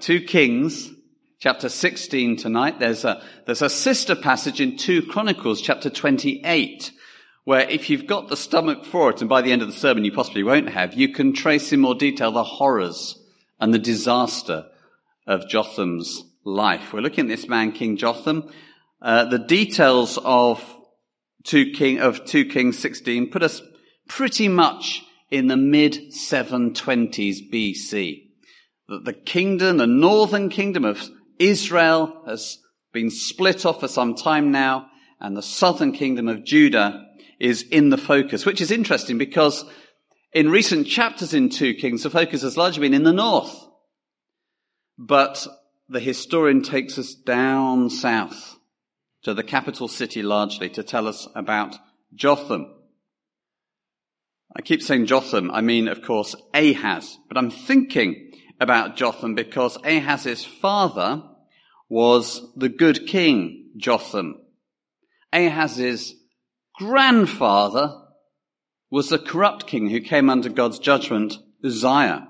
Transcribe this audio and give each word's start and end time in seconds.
2 0.00 0.22
Kings, 0.22 0.90
chapter 1.40 1.68
16 1.68 2.36
tonight. 2.36 2.78
There's 2.78 3.04
a, 3.04 3.22
there's 3.44 3.60
a 3.60 3.68
sister 3.68 4.16
passage 4.16 4.60
in 4.60 4.78
2 4.78 5.02
Chronicles, 5.06 5.60
chapter 5.60 5.90
28, 5.90 6.90
where 7.44 7.68
if 7.68 7.90
you've 7.90 8.06
got 8.06 8.28
the 8.28 8.36
stomach 8.36 8.86
for 8.86 9.10
it, 9.10 9.20
and 9.20 9.28
by 9.28 9.42
the 9.42 9.52
end 9.52 9.60
of 9.60 9.68
the 9.68 9.74
sermon 9.74 10.04
you 10.04 10.12
possibly 10.12 10.42
won't 10.42 10.70
have, 10.70 10.94
you 10.94 11.12
can 11.12 11.34
trace 11.34 11.72
in 11.72 11.80
more 11.80 11.94
detail 11.94 12.32
the 12.32 12.42
horrors 12.42 13.22
and 13.60 13.74
the 13.74 13.78
disaster 13.78 14.66
of 15.26 15.48
Jotham's 15.48 16.24
life. 16.44 16.94
We're 16.94 17.00
looking 17.00 17.26
at 17.26 17.36
this 17.36 17.48
man, 17.48 17.72
King 17.72 17.98
Jotham. 17.98 18.50
Uh, 19.02 19.26
the 19.26 19.38
details 19.38 20.18
of 20.24 20.64
2 21.44 21.72
King, 21.72 22.00
of 22.00 22.24
2 22.24 22.46
Kings 22.46 22.78
16 22.78 23.30
put 23.30 23.42
us 23.42 23.60
pretty 24.08 24.48
much 24.48 25.02
in 25.30 25.46
the 25.46 25.58
mid 25.58 26.10
720s 26.10 27.52
BC. 27.52 28.29
That 28.90 29.04
the 29.04 29.12
kingdom, 29.12 29.76
the 29.76 29.86
northern 29.86 30.48
kingdom 30.48 30.84
of 30.84 31.08
Israel 31.38 32.22
has 32.26 32.58
been 32.92 33.08
split 33.08 33.64
off 33.64 33.78
for 33.78 33.86
some 33.86 34.16
time 34.16 34.50
now, 34.50 34.88
and 35.20 35.36
the 35.36 35.42
southern 35.42 35.92
kingdom 35.92 36.26
of 36.26 36.44
Judah 36.44 37.06
is 37.38 37.62
in 37.62 37.90
the 37.90 37.96
focus, 37.96 38.44
which 38.44 38.60
is 38.60 38.72
interesting 38.72 39.16
because 39.16 39.64
in 40.32 40.50
recent 40.50 40.88
chapters 40.88 41.32
in 41.32 41.50
2 41.50 41.74
Kings, 41.74 42.02
the 42.02 42.10
focus 42.10 42.42
has 42.42 42.56
largely 42.56 42.80
been 42.80 42.94
in 42.94 43.04
the 43.04 43.12
north. 43.12 43.56
But 44.98 45.46
the 45.88 46.00
historian 46.00 46.62
takes 46.62 46.98
us 46.98 47.14
down 47.14 47.90
south 47.90 48.56
to 49.22 49.34
the 49.34 49.44
capital 49.44 49.86
city 49.86 50.20
largely 50.20 50.68
to 50.70 50.82
tell 50.82 51.06
us 51.06 51.28
about 51.36 51.76
Jotham. 52.12 52.74
I 54.56 54.62
keep 54.62 54.82
saying 54.82 55.06
Jotham, 55.06 55.52
I 55.52 55.60
mean, 55.60 55.86
of 55.86 56.02
course, 56.02 56.34
Ahaz, 56.52 57.18
but 57.28 57.38
I'm 57.38 57.52
thinking 57.52 58.29
about 58.60 58.96
Jotham 58.96 59.34
because 59.34 59.76
Ahaz's 59.84 60.44
father 60.44 61.22
was 61.88 62.52
the 62.54 62.68
good 62.68 63.06
king 63.06 63.70
Jotham. 63.76 64.40
Ahaz's 65.32 66.14
grandfather 66.76 67.96
was 68.90 69.08
the 69.08 69.18
corrupt 69.18 69.66
king 69.66 69.88
who 69.88 70.00
came 70.00 70.28
under 70.28 70.48
God's 70.48 70.78
judgment, 70.78 71.38
Uzziah. 71.64 72.26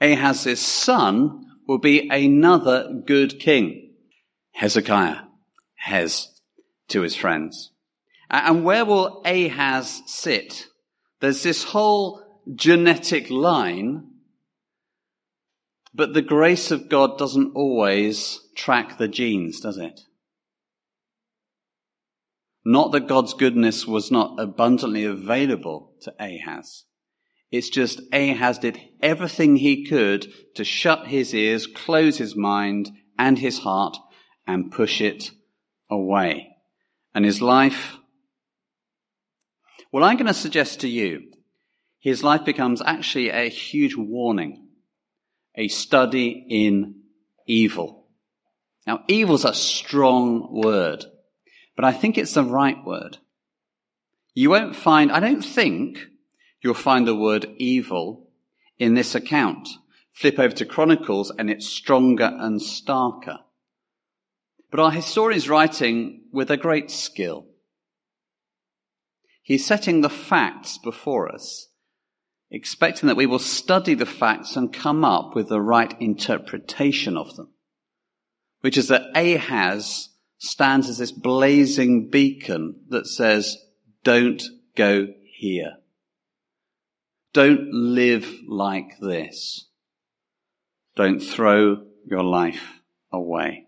Ahaz's 0.00 0.60
son 0.60 1.44
will 1.66 1.78
be 1.78 2.08
another 2.08 3.02
good 3.06 3.40
king, 3.40 3.92
Hezekiah, 4.52 5.22
Hez, 5.74 6.28
to 6.88 7.02
his 7.02 7.16
friends. 7.16 7.70
And 8.30 8.64
where 8.64 8.84
will 8.84 9.22
Ahaz 9.24 10.02
sit? 10.06 10.66
There's 11.20 11.42
this 11.42 11.64
whole 11.64 12.22
genetic 12.54 13.30
line, 13.30 14.10
but 15.94 16.12
the 16.12 16.22
grace 16.22 16.70
of 16.70 16.88
God 16.88 17.18
doesn't 17.18 17.54
always 17.54 18.40
track 18.56 18.98
the 18.98 19.08
genes, 19.08 19.60
does 19.60 19.78
it? 19.78 20.00
Not 22.64 22.92
that 22.92 23.08
God's 23.08 23.34
goodness 23.34 23.86
was 23.86 24.10
not 24.10 24.40
abundantly 24.40 25.04
available 25.04 25.94
to 26.02 26.14
Ahaz. 26.18 26.84
It's 27.50 27.68
just 27.68 28.00
Ahaz 28.12 28.58
did 28.58 28.80
everything 29.00 29.56
he 29.56 29.84
could 29.84 30.26
to 30.56 30.64
shut 30.64 31.06
his 31.06 31.34
ears, 31.34 31.66
close 31.66 32.18
his 32.18 32.34
mind 32.34 32.90
and 33.18 33.38
his 33.38 33.58
heart, 33.58 33.96
and 34.46 34.72
push 34.72 35.00
it 35.00 35.30
away. 35.90 36.48
And 37.14 37.24
his 37.24 37.40
life 37.40 37.98
well, 39.94 40.02
I'm 40.02 40.16
going 40.16 40.26
to 40.26 40.34
suggest 40.34 40.80
to 40.80 40.88
you 40.88 41.30
his 42.00 42.24
life 42.24 42.44
becomes 42.44 42.82
actually 42.82 43.30
a 43.30 43.48
huge 43.48 43.94
warning, 43.94 44.63
a 45.56 45.68
study 45.68 46.46
in 46.48 47.02
evil. 47.46 48.06
Now, 48.86 49.02
evil's 49.08 49.44
a 49.44 49.54
strong 49.54 50.48
word, 50.50 51.04
but 51.76 51.84
I 51.84 51.92
think 51.92 52.18
it's 52.18 52.34
the 52.34 52.44
right 52.44 52.84
word. 52.84 53.18
You 54.34 54.50
won't 54.50 54.76
find, 54.76 55.12
I 55.12 55.20
don't 55.20 55.44
think 55.44 55.98
you'll 56.60 56.74
find 56.74 57.06
the 57.06 57.14
word 57.14 57.46
evil 57.58 58.28
in 58.78 58.94
this 58.94 59.14
account. 59.14 59.68
Flip 60.12 60.38
over 60.38 60.54
to 60.56 60.66
Chronicles 60.66 61.32
and 61.36 61.50
it's 61.50 61.66
stronger 61.66 62.30
and 62.38 62.60
starker. 62.60 63.38
But 64.70 64.80
our 64.80 64.90
historian 64.90 65.36
is 65.36 65.48
writing 65.48 66.22
with 66.32 66.50
a 66.50 66.56
great 66.56 66.90
skill. 66.90 67.46
He's 69.42 69.64
setting 69.64 70.00
the 70.00 70.10
facts 70.10 70.78
before 70.78 71.32
us, 71.32 71.68
expecting 72.50 73.08
that 73.08 73.16
we 73.16 73.26
will 73.26 73.38
study 73.38 73.94
the 73.94 74.06
facts 74.06 74.56
and 74.56 74.72
come 74.72 75.04
up 75.04 75.34
with 75.34 75.48
the 75.48 75.60
right 75.60 75.94
interpretation 76.00 77.16
of 77.16 77.34
them. 77.36 77.52
Which 78.60 78.78
is 78.78 78.88
that 78.88 79.16
Ahaz 79.16 80.08
stands 80.38 80.88
as 80.88 80.98
this 80.98 81.12
blazing 81.12 82.10
beacon 82.10 82.84
that 82.88 83.06
says, 83.06 83.56
don't 84.02 84.42
go 84.76 85.08
here. 85.36 85.74
Don't 87.32 87.72
live 87.72 88.32
like 88.48 88.98
this. 89.00 89.68
Don't 90.94 91.20
throw 91.20 91.84
your 92.04 92.22
life 92.22 92.80
away. 93.12 93.66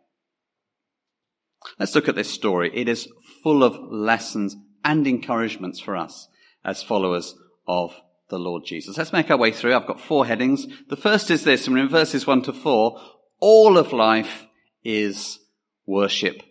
Let's 1.78 1.94
look 1.94 2.08
at 2.08 2.14
this 2.14 2.30
story. 2.30 2.70
It 2.72 2.88
is 2.88 3.08
full 3.42 3.64
of 3.64 3.76
lessons 3.90 4.56
and 4.84 5.06
encouragements 5.06 5.80
for 5.80 5.96
us 5.96 6.28
as 6.64 6.82
followers 6.82 7.34
of 7.66 7.92
the 8.28 8.38
Lord 8.38 8.64
Jesus. 8.64 8.96
Let's 8.98 9.12
make 9.12 9.30
our 9.30 9.36
way 9.36 9.52
through. 9.52 9.74
I've 9.74 9.86
got 9.86 10.00
four 10.00 10.26
headings. 10.26 10.66
The 10.88 10.96
first 10.96 11.30
is 11.30 11.44
this, 11.44 11.66
and 11.66 11.78
in 11.78 11.88
verses 11.88 12.26
one 12.26 12.42
to 12.42 12.52
four, 12.52 13.00
all 13.40 13.78
of 13.78 13.92
life 13.92 14.46
is 14.84 15.38
worship 15.86 16.42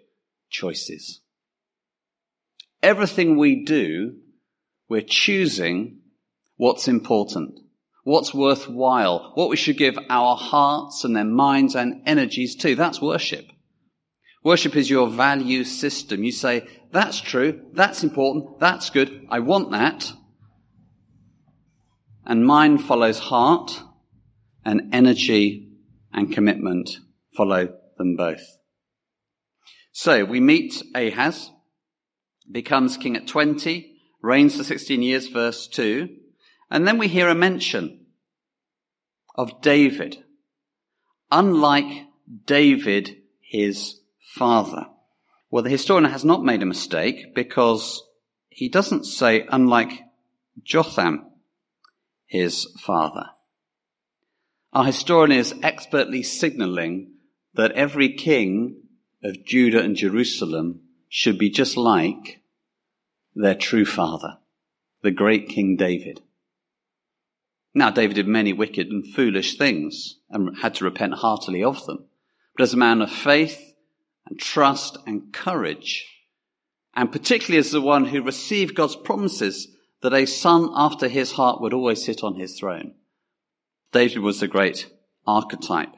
choices. 0.50 1.22
Everything 2.81 3.38
we 3.38 3.64
do, 3.66 4.16
we're 4.88 5.02
choosing 5.02 6.00
what's 6.58 6.88
important, 6.88 7.59
what's 8.03 8.34
worthwhile, 8.34 9.31
what 9.35 9.50
we 9.50 9.58
should 9.58 9.78
give 9.78 9.97
our 10.09 10.35
hearts 10.35 11.03
and 11.03 11.16
their 11.16 11.25
minds 11.25 11.75
and 11.75 12.02
energies 12.06 12.56
to. 12.58 12.75
That's 12.75 13.02
worship. 13.02 13.46
Worship 14.44 14.75
is 14.75 14.90
your 14.90 15.09
value 15.09 15.64
system. 15.64 16.24
You 16.24 16.31
say, 16.31 16.68
that's 16.91 17.19
true, 17.19 17.62
that's 17.74 18.03
important, 18.03 18.59
that's 18.59 18.91
good, 18.91 19.25
I 19.30 19.40
want 19.40 19.72
that. 19.72 20.14
And 22.25 22.46
mind 22.46 22.84
follows 22.84 23.19
heart, 23.19 23.81
and 24.66 24.94
energy 24.94 25.69
and 26.12 26.34
commitment 26.34 26.90
follow 27.38 27.69
them 27.97 28.16
both. 28.16 28.44
So 29.91 30.25
we 30.25 30.40
meet 30.40 30.81
Ahaz, 30.94 31.52
becomes 32.52 32.97
king 32.97 33.16
at 33.16 33.28
20, 33.28 33.96
reigns 34.22 34.58
for 34.58 34.64
16 34.64 35.02
years, 35.02 35.28
verse 35.28 35.68
2, 35.68 36.09
and 36.72 36.88
then 36.88 36.97
we 36.97 37.08
hear 37.08 37.30
a 37.30 37.35
mention 37.35 38.08
of 39.35 39.62
David. 39.62 40.18
Unlike 41.31 42.08
David, 42.46 43.18
his 43.40 44.00
father. 44.34 44.88
Well, 45.52 45.64
the 45.64 45.69
historian 45.69 46.09
has 46.09 46.25
not 46.25 46.44
made 46.44 46.64
a 46.64 46.66
mistake 46.66 47.35
because 47.35 48.03
he 48.50 48.68
doesn't 48.68 49.06
say, 49.06 49.46
unlike 49.50 50.02
Jotham, 50.64 51.28
his 52.25 52.66
father. 52.80 53.30
Our 54.74 54.86
historian 54.86 55.31
is 55.31 55.56
expertly 55.63 56.24
signaling 56.24 57.13
that 57.53 57.72
every 57.72 58.13
king 58.13 58.84
of 59.24 59.46
Judah 59.46 59.81
and 59.81 59.96
Jerusalem 59.96 60.81
should 61.08 61.38
be 61.38 61.50
just 61.50 61.78
like 61.78 62.41
their 63.34 63.56
true 63.56 63.85
father, 63.85 64.38
the 65.02 65.12
great 65.12 65.50
King 65.50 65.78
David. 65.78 66.22
Now, 67.74 67.90
David 67.90 68.16
did 68.16 68.28
many 68.28 68.53
wicked 68.53 68.88
and 68.88 69.06
foolish 69.06 69.58
things 69.58 70.18
and 70.30 70.58
had 70.58 70.75
to 70.75 70.85
repent 70.85 71.16
heartily 71.16 71.64
of 71.64 71.85
them. 71.85 72.06
But 72.55 72.64
as 72.64 72.73
a 72.73 72.78
man 72.78 73.02
of 73.02 73.11
faith 73.11 73.73
and 74.26 74.40
trust 74.40 74.97
and 75.05 75.34
courage, 75.34 76.05
and 76.94 77.11
particularly 77.11 77.59
as 77.59 77.72
the 77.72 77.82
one 77.82 78.05
who 78.05 78.22
received 78.22 78.76
God's 78.76 78.96
promises 78.96 79.67
that 80.02 80.14
a 80.14 80.26
son 80.26 80.70
after 80.76 81.08
his 81.08 81.34
heart 81.34 81.62
would 81.62 81.74
always 81.74 82.03
sit 82.03 82.24
on 82.24 82.36
his 82.36 82.59
throne. 82.59 82.94
David 83.92 84.20
was 84.20 84.40
the 84.40 84.47
great 84.47 84.92
archetype 85.26 85.94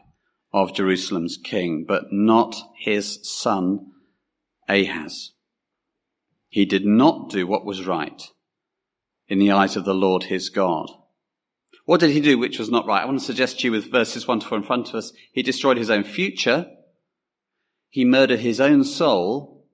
of 0.54 0.74
Jerusalem's 0.74 1.38
king, 1.38 1.86
but 1.88 2.12
not 2.12 2.56
his 2.78 3.20
son 3.24 3.92
Ahaz. 4.70 5.32
He 6.50 6.66
did 6.66 6.86
not 6.86 7.30
do 7.30 7.46
what 7.46 7.66
was 7.66 7.86
right 7.86 8.22
in 9.28 9.40
the 9.40 9.52
eyes 9.52 9.76
of 9.76 9.86
the 9.86 9.94
Lord 9.94 10.24
his 10.24 10.50
God. 10.50 10.90
What 11.86 12.00
did 12.00 12.12
he 12.12 12.22
do 12.22 12.38
which 12.38 12.60
was 12.60 12.70
not 12.70 12.86
right? 12.86 13.02
I 13.02 13.06
want 13.06 13.20
to 13.20 13.26
suggest 13.26 13.60
to 13.60 13.68
you 13.68 13.72
with 13.72 13.92
verses 13.92 14.28
1 14.28 14.42
to 14.42 14.48
4 14.48 14.58
in 14.58 14.64
front 14.64 14.90
of 14.90 14.96
us, 14.96 15.12
he 15.32 15.42
destroyed 15.42 15.78
his 15.78 15.90
own 15.90 16.04
future 16.04 16.66
he 17.90 18.06
murdered 18.06 18.40
his 18.40 18.60
own 18.60 18.84
soul 18.84 19.66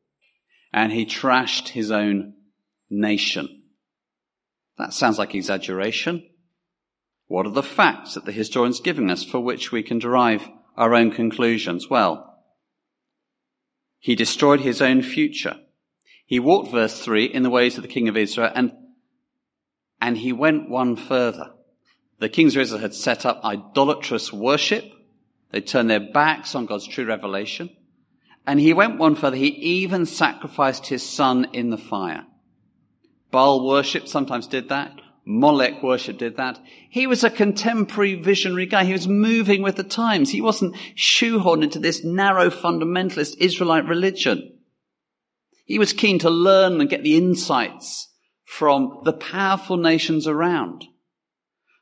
and 0.71 0.91
he 0.91 1.05
trashed 1.05 1.69
his 1.69 1.91
own 1.91 2.33
nation. 2.89 3.62
That 4.77 4.93
sounds 4.93 5.17
like 5.17 5.35
exaggeration. 5.35 6.27
What 7.27 7.45
are 7.45 7.51
the 7.51 7.63
facts 7.63 8.15
that 8.15 8.25
the 8.25 8.31
historian's 8.31 8.79
giving 8.79 9.09
us 9.09 9.23
for 9.23 9.39
which 9.39 9.71
we 9.71 9.83
can 9.83 9.99
derive 9.99 10.47
our 10.75 10.93
own 10.93 11.11
conclusions? 11.11 11.89
Well, 11.89 12.29
he 13.99 14.15
destroyed 14.15 14.59
his 14.59 14.81
own 14.81 15.01
future. 15.01 15.57
He 16.25 16.39
walked, 16.39 16.71
verse 16.71 16.99
3, 16.99 17.25
in 17.25 17.43
the 17.43 17.49
ways 17.49 17.77
of 17.77 17.83
the 17.83 17.87
king 17.87 18.09
of 18.09 18.17
Israel, 18.17 18.51
and, 18.53 18.71
and 20.01 20.17
he 20.17 20.33
went 20.33 20.69
one 20.69 20.95
further. 20.95 21.51
The 22.19 22.29
kings 22.29 22.55
of 22.55 22.61
Israel 22.61 22.81
had 22.81 22.93
set 22.93 23.25
up 23.25 23.43
idolatrous 23.43 24.31
worship. 24.31 24.85
They 25.51 25.61
turned 25.61 25.89
their 25.89 25.99
backs 25.99 26.55
on 26.55 26.65
God's 26.65 26.87
true 26.87 27.05
revelation. 27.05 27.69
And 28.45 28.59
he 28.59 28.73
went 28.73 28.97
one 28.97 29.15
further. 29.15 29.37
He 29.37 29.47
even 29.47 30.05
sacrificed 30.05 30.87
his 30.87 31.07
son 31.07 31.47
in 31.53 31.69
the 31.69 31.77
fire. 31.77 32.25
Baal 33.33 33.65
worship 33.65 34.07
sometimes 34.07 34.45
did 34.45 34.69
that. 34.69 35.01
Molech 35.25 35.81
worship 35.81 36.19
did 36.19 36.37
that. 36.37 36.59
He 36.91 37.07
was 37.07 37.23
a 37.23 37.31
contemporary 37.31 38.13
visionary 38.13 38.67
guy. 38.67 38.83
He 38.85 38.93
was 38.93 39.07
moving 39.07 39.63
with 39.63 39.75
the 39.75 39.83
times. 39.83 40.29
He 40.29 40.39
wasn't 40.39 40.75
shoehorned 40.95 41.63
into 41.63 41.79
this 41.79 42.03
narrow 42.03 42.51
fundamentalist 42.51 43.37
Israelite 43.39 43.87
religion. 43.87 44.59
He 45.65 45.79
was 45.79 45.93
keen 45.93 46.19
to 46.19 46.29
learn 46.29 46.79
and 46.79 46.87
get 46.87 47.01
the 47.01 47.17
insights 47.17 48.09
from 48.45 49.01
the 49.03 49.13
powerful 49.13 49.77
nations 49.77 50.27
around. 50.27 50.85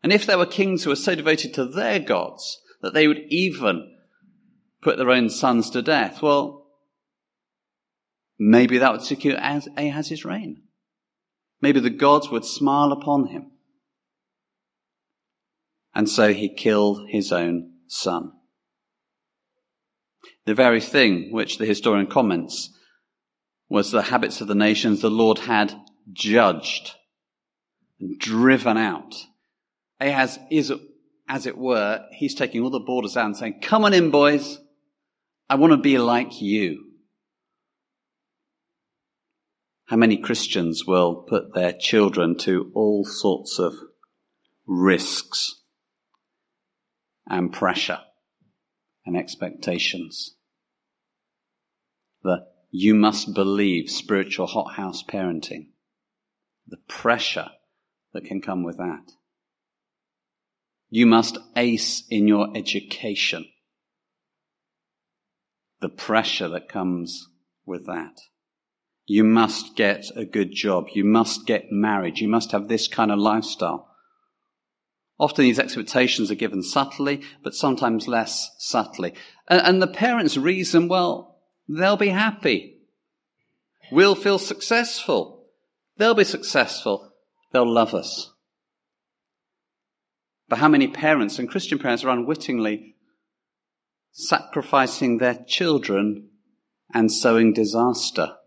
And 0.02 0.14
if 0.14 0.26
there 0.26 0.38
were 0.38 0.46
kings 0.46 0.86
who 0.86 0.92
were 0.92 0.96
so 0.96 1.16
devoted 1.16 1.54
to 1.56 1.66
their 1.66 2.00
gods 2.00 2.62
that 2.82 2.94
they 2.94 3.10
would 3.10 3.24
even 3.28 3.94
put 4.82 4.98
their 4.98 5.10
own 5.10 5.30
sons 5.30 5.70
to 5.72 5.82
death, 5.82 6.22
well, 6.22 6.68
maybe 8.40 8.78
that 8.78 8.94
would 8.94 9.02
secure 9.02 9.36
Ahaz's 9.36 10.24
reign. 10.24 10.62
Maybe 11.62 11.80
the 11.80 11.90
gods 11.90 12.30
would 12.30 12.46
smile 12.46 12.92
upon 12.92 13.28
him. 13.28 13.52
And 15.94 16.10
so 16.10 16.34
he 16.34 16.50
killed 16.50 17.08
his 17.10 17.32
own 17.32 17.74
son. 17.88 18.32
The 20.46 20.56
very 20.56 20.82
thing 20.82 21.32
which 21.32 21.58
the 21.58 21.66
historian 21.66 22.08
comments 22.08 22.70
was 23.70 23.92
the 23.92 24.02
habits 24.02 24.42
of 24.42 24.48
the 24.48 24.56
nations 24.56 25.02
the 25.02 25.10
Lord 25.10 25.40
had 25.40 25.74
judged 26.12 26.96
and 28.00 28.18
driven 28.18 28.78
out. 28.78 29.16
Ahaz 30.00 30.40
is, 30.50 30.74
as 31.28 31.46
it 31.46 31.58
were, 31.58 32.04
he's 32.12 32.34
taking 32.34 32.64
all 32.64 32.72
the 32.72 32.80
borders 32.80 33.16
out 33.16 33.28
and 33.28 33.38
saying, 33.38 33.60
come 33.62 33.86
on 33.86 33.94
in, 33.94 34.10
boys. 34.10 34.58
I 35.48 35.56
want 35.56 35.72
to 35.72 35.78
be 35.78 36.00
like 36.00 36.42
you. 36.42 36.91
How 39.92 39.98
many 39.98 40.16
Christians 40.16 40.88
will 40.88 41.16
put 41.16 41.54
their 41.54 41.74
children 41.74 42.38
to 42.38 42.72
all 42.74 43.04
sorts 43.04 43.60
of 43.60 43.74
risks 44.66 45.64
and 47.28 47.52
pressure 47.52 48.00
and 49.06 49.18
expectations? 49.18 50.38
The 52.24 52.48
you 52.70 52.96
must 52.96 53.34
believe 53.34 53.90
spiritual 53.90 54.48
hothouse 54.48 55.04
parenting. 55.04 55.72
The 56.68 56.80
pressure 56.88 57.50
that 58.14 58.24
can 58.24 58.40
come 58.40 58.64
with 58.64 58.78
that. 58.78 59.12
You 60.90 61.06
must 61.06 61.38
ace 61.58 62.06
in 62.10 62.30
your 62.30 62.56
education. 62.56 63.46
The 65.82 65.90
pressure 65.90 66.48
that 66.48 66.70
comes 66.70 67.28
with 67.66 67.88
that. 67.88 68.22
You 69.12 69.26
must 69.26 69.76
get 69.76 70.06
a 70.16 70.24
good 70.24 70.54
job. 70.54 70.86
You 70.94 71.04
must 71.04 71.46
get 71.46 71.70
married. 71.70 72.20
You 72.20 72.30
must 72.30 72.54
have 72.54 72.70
this 72.70 72.88
kind 72.88 73.12
of 73.12 73.20
lifestyle. 73.20 73.94
Often 75.20 75.44
these 75.44 75.60
expectations 75.60 76.32
are 76.32 76.36
given 76.36 76.64
subtly, 76.64 77.22
but 77.44 77.54
sometimes 77.54 78.08
less 78.08 78.52
subtly. 78.58 79.14
And, 79.50 79.62
and 79.64 79.82
the 79.82 79.88
parents 79.88 80.38
reason, 80.38 80.88
well, 80.88 81.42
they'll 81.68 81.98
be 81.98 82.08
happy. 82.08 82.78
We'll 83.92 84.16
feel 84.16 84.40
successful. 84.40 85.46
They'll 85.98 86.14
be 86.14 86.24
successful. 86.24 87.12
They'll 87.52 87.70
love 87.70 87.94
us. 87.94 88.32
But 90.48 90.60
how 90.60 90.70
many 90.70 90.88
parents 90.88 91.38
and 91.38 91.50
Christian 91.50 91.80
parents 91.80 92.06
are 92.06 92.12
unwittingly 92.12 92.96
sacrificing 94.14 95.18
their 95.18 95.44
children 95.46 96.30
and 96.94 97.12
sowing 97.12 97.52
disaster? 97.52 98.38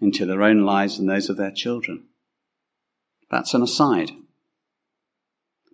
Into 0.00 0.26
their 0.26 0.42
own 0.42 0.64
lives 0.64 0.98
and 0.98 1.08
those 1.08 1.28
of 1.28 1.36
their 1.36 1.50
children. 1.50 2.04
That's 3.30 3.54
an 3.54 3.62
aside. 3.62 4.10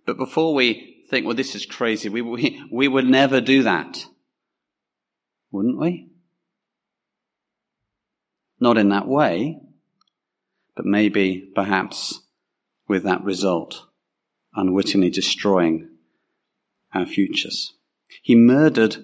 But 0.05 0.17
before 0.17 0.53
we 0.53 1.03
think, 1.09 1.25
well, 1.25 1.35
this 1.35 1.55
is 1.55 1.65
crazy, 1.65 2.09
we, 2.09 2.21
we, 2.21 2.61
we 2.71 2.87
would 2.87 3.05
never 3.05 3.41
do 3.41 3.63
that. 3.63 4.05
Wouldn't 5.51 5.79
we? 5.79 6.09
Not 8.59 8.77
in 8.77 8.89
that 8.89 9.07
way, 9.07 9.59
but 10.75 10.85
maybe, 10.85 11.51
perhaps, 11.53 12.21
with 12.87 13.03
that 13.03 13.23
result, 13.23 13.85
unwittingly 14.55 15.09
destroying 15.09 15.89
our 16.93 17.05
futures. 17.05 17.73
He 18.21 18.35
murdered 18.35 18.97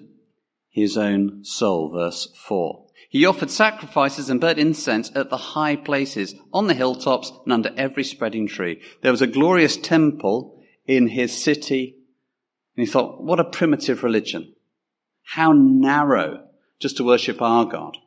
his 0.70 0.96
own 0.96 1.44
soul, 1.44 1.90
verse 1.90 2.28
4. 2.34 2.83
He 3.14 3.26
offered 3.26 3.52
sacrifices 3.52 4.28
and 4.28 4.40
burnt 4.40 4.58
incense 4.58 5.12
at 5.14 5.30
the 5.30 5.36
high 5.36 5.76
places, 5.76 6.34
on 6.52 6.66
the 6.66 6.74
hilltops, 6.74 7.30
and 7.44 7.52
under 7.52 7.70
every 7.76 8.02
spreading 8.02 8.48
tree. 8.48 8.82
There 9.02 9.12
was 9.12 9.22
a 9.22 9.28
glorious 9.28 9.76
temple 9.76 10.60
in 10.84 11.06
his 11.06 11.30
city. 11.30 11.94
And 12.76 12.84
he 12.84 12.92
thought, 12.92 13.22
what 13.22 13.38
a 13.38 13.44
primitive 13.44 14.02
religion. 14.02 14.54
How 15.22 15.52
narrow 15.52 16.48
just 16.80 16.96
to 16.96 17.04
worship 17.04 17.40
our 17.40 17.64
God. 17.64 17.98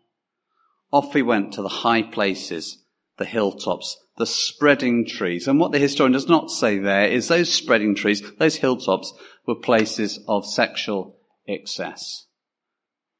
Off 0.92 1.13
he 1.13 1.21
went 1.21 1.54
to 1.54 1.62
the 1.62 1.69
high 1.69 2.04
places, 2.04 2.83
the 3.18 3.24
hilltops, 3.24 3.98
the 4.18 4.25
spreading 4.25 5.06
trees. 5.06 5.48
And 5.48 5.57
what 5.57 5.71
the 5.71 5.80
historian 5.80 6.12
does 6.12 6.27
not 6.27 6.51
say 6.51 6.80
there 6.80 7.07
is 7.07 7.30
those 7.30 7.54
spreading 7.54 7.95
trees, 7.95 8.30
those 8.39 8.57
hilltops 8.57 9.13
were 9.45 9.56
places 9.56 10.19
of 10.27 10.45
sexual 10.45 11.15
excess. 11.48 12.25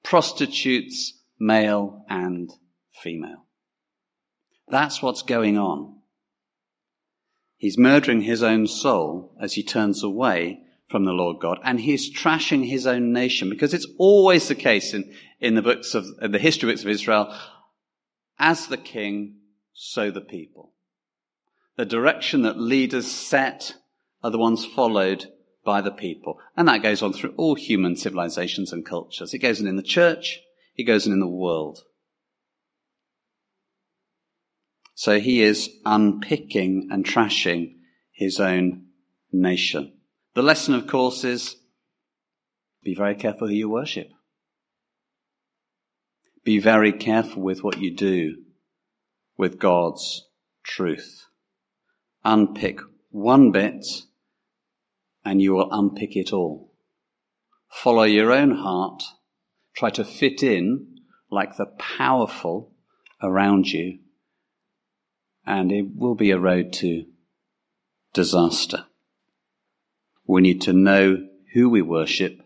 Prostitutes 0.04 1.14
male 1.40 2.04
and 2.10 2.50
female. 3.02 3.46
That's 4.68 5.02
what's 5.02 5.22
going 5.22 5.58
on. 5.58 5.96
He's 7.56 7.78
murdering 7.78 8.22
his 8.22 8.44
own 8.44 8.68
soul 8.68 9.36
as 9.42 9.54
he 9.54 9.64
turns 9.64 10.04
away 10.04 10.62
from 10.90 11.06
the 11.06 11.12
Lord 11.12 11.40
God, 11.42 11.60
and 11.64 11.80
he's 11.80 12.16
trashing 12.16 12.68
his 12.68 12.88
own 12.88 13.12
nation 13.12 13.50
because 13.50 13.74
it's 13.74 13.88
always 13.98 14.48
the 14.48 14.56
case 14.56 14.94
in, 14.94 15.12
in 15.40 15.56
the 15.56 15.62
books 15.62 15.96
of 15.96 16.06
in 16.22 16.32
the 16.32 16.40
history 16.40 16.70
books 16.72 16.84
of 16.84 16.90
Israel. 16.90 17.36
As 18.40 18.68
the 18.68 18.78
king, 18.78 19.38
so 19.74 20.12
the 20.12 20.22
people. 20.22 20.74
The 21.76 21.86
direction 21.86 22.44
that 22.44 22.60
leaders 22.60 23.10
set 23.10 23.76
are 24.24 24.32
the 24.32 24.38
ones 24.38 24.66
followed 24.66 25.26
by 25.64 25.82
the 25.82 25.92
people. 25.92 26.40
And 26.56 26.68
that 26.68 26.82
goes 26.82 27.02
on 27.02 27.14
through 27.14 27.34
all 27.38 27.56
human 27.56 27.96
civilizations 27.96 28.72
and 28.72 28.86
cultures. 28.86 29.34
It 29.34 29.40
goes 29.40 29.60
on 29.60 29.68
in 29.68 29.76
the 29.76 29.84
church, 29.84 30.40
he 30.78 30.84
goes 30.84 31.08
in 31.08 31.20
the 31.20 31.28
world. 31.28 31.80
So 34.94 35.20
he 35.20 35.42
is 35.42 35.70
unpicking 35.86 36.90
and 36.92 37.04
trashing 37.04 37.74
his 38.12 38.40
own 38.40 38.86
nation. 39.32 39.94
The 40.36 40.44
lesson, 40.44 40.76
of 40.76 40.88
course, 40.88 41.24
is 41.24 41.56
be 42.84 42.96
very 42.96 43.16
careful 43.16 43.48
who 43.48 43.54
you 43.54 43.70
worship. 43.70 44.10
Be 46.46 46.60
very 46.60 46.94
careful 46.94 47.42
with 47.42 47.64
what 47.64 47.80
you 47.80 47.96
do 47.96 48.38
with 49.36 49.60
God's 49.60 50.28
truth. 50.64 51.26
Unpick 52.24 52.80
one 53.10 53.52
bit 53.52 53.86
and 55.26 55.42
you 55.42 55.54
will 55.54 55.70
unpick 55.72 56.16
it 56.16 56.32
all. 56.32 56.72
Follow 57.70 58.04
your 58.04 58.32
own 58.32 58.52
heart 58.52 59.04
try 59.78 59.92
to 59.92 60.04
fit 60.04 60.42
in 60.42 60.88
like 61.30 61.56
the 61.56 61.68
powerful 61.78 62.74
around 63.22 63.68
you, 63.68 64.00
and 65.46 65.72
it 65.72 65.86
will 65.96 66.16
be 66.16 66.32
a 66.32 66.40
road 66.40 66.74
to 66.74 67.06
disaster. 68.12 68.86
We 70.26 70.42
need 70.42 70.62
to 70.62 70.74
know 70.74 71.28
who 71.54 71.70
we 71.70 71.84
worship, 71.84 72.42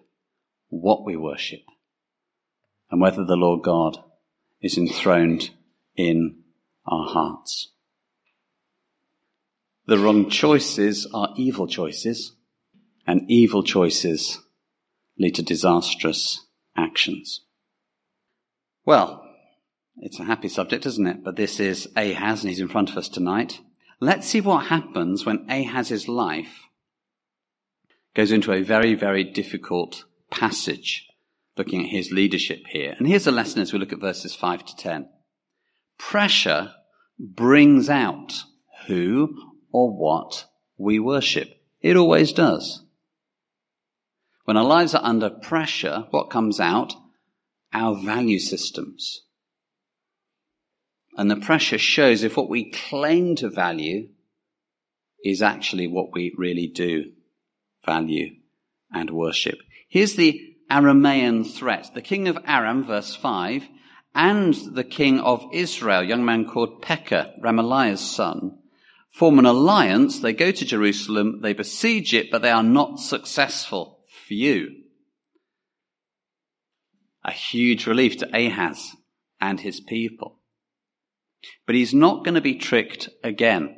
what 0.68 1.06
we 1.06 1.16
worship, 1.16 1.62
and 2.92 3.00
whether 3.00 3.24
the 3.24 3.38
Lord 3.38 3.64
God 3.64 3.98
is 4.62 4.78
enthroned 4.78 5.52
in 5.96 6.44
our 6.86 7.08
hearts. 7.08 7.72
The 9.86 9.98
wrong 9.98 10.30
choices 10.30 11.08
are 11.14 11.34
evil 11.38 11.68
choices, 11.68 12.34
and 13.08 13.22
evil 13.32 13.64
choices 13.64 14.38
lead 15.18 15.36
to 15.36 15.44
disastrous 15.44 16.46
actions. 16.82 17.42
Well, 18.86 19.24
it's 19.98 20.20
a 20.20 20.24
happy 20.24 20.50
subject, 20.50 20.86
isn't 20.86 21.08
it? 21.08 21.24
But 21.24 21.36
this 21.36 21.60
is 21.60 21.88
Ahaz 21.96 22.42
and 22.42 22.50
he's 22.50 22.60
in 22.60 22.68
front 22.68 22.90
of 22.90 22.98
us 22.98 23.10
tonight. 23.10 23.60
Let's 24.00 24.28
see 24.28 24.42
what 24.42 24.66
happens 24.66 25.26
when 25.26 25.46
Ahaz's 25.50 26.08
life 26.08 26.68
goes 28.16 28.32
into 28.32 28.52
a 28.52 28.64
very, 28.64 28.96
very 28.96 29.24
difficult 29.24 30.06
passage, 30.32 31.08
looking 31.58 31.82
at 31.84 31.90
his 31.90 32.12
leadership 32.12 32.64
here. 32.68 32.96
And 32.98 33.08
here's 33.08 33.28
a 33.28 33.32
lesson 33.32 33.62
as 33.62 33.72
we 33.72 33.80
look 33.80 33.94
at 33.94 34.00
verses 34.00 34.34
5 34.34 34.66
to 34.66 34.76
10. 34.76 35.10
Pressure 36.00 36.74
brings 37.20 37.90
out 37.90 38.44
who 38.88 39.36
or 39.72 39.92
what 39.92 40.46
we 40.78 41.00
worship. 41.00 41.62
It 41.82 41.96
always 41.96 42.34
does. 42.34 42.84
When 44.46 44.58
our 44.58 44.64
lives 44.64 44.96
are 44.96 45.04
under 45.04 45.30
pressure, 45.30 46.08
what 46.10 46.30
comes 46.30 46.60
out? 46.60 46.96
Our 47.74 47.96
value 47.96 48.40
systems. 48.40 49.22
And 51.16 51.30
the 51.30 51.36
pressure 51.36 51.78
shows 51.78 52.24
if 52.24 52.38
what 52.38 52.50
we 52.50 52.72
claim 52.72 53.36
to 53.38 53.50
value 53.50 54.10
is 55.24 55.42
actually 55.42 55.88
what 55.88 56.12
we 56.14 56.34
really 56.38 56.68
do 56.68 57.12
value 57.86 58.36
and 58.92 59.10
worship. 59.10 59.60
Here's 59.88 60.16
the 60.16 60.56
Aramean 60.70 61.46
threat. 61.46 61.92
The 61.94 62.02
king 62.02 62.28
of 62.28 62.38
Aram, 62.46 62.86
verse 62.86 63.16
5, 63.16 63.68
and 64.16 64.54
the 64.54 64.84
king 64.84 65.20
of 65.20 65.46
Israel, 65.54 66.04
young 66.04 66.26
man 66.26 66.46
called 66.46 66.82
Pekah, 66.82 67.34
Remaliah's 67.42 68.02
son, 68.02 68.58
form 69.12 69.40
an 69.40 69.46
alliance. 69.46 70.20
They 70.20 70.34
go 70.34 70.52
to 70.52 70.66
Jerusalem, 70.66 71.42
they 71.42 71.54
besiege 71.54 72.14
it, 72.14 72.32
but 72.32 72.42
they 72.42 72.52
are 72.52 72.64
not 72.64 73.00
successful 73.00 74.01
for 74.32 74.36
you. 74.36 74.70
A 77.26 77.34
huge 77.34 77.86
relief 77.86 78.16
to 78.20 78.30
Ahaz 78.34 78.96
and 79.42 79.60
his 79.60 79.82
people. 79.82 80.40
But 81.66 81.76
he's 81.76 81.94
not 81.94 82.24
going 82.24 82.36
to 82.36 82.42
be 82.42 82.56
tricked 82.56 83.10
again. 83.26 83.76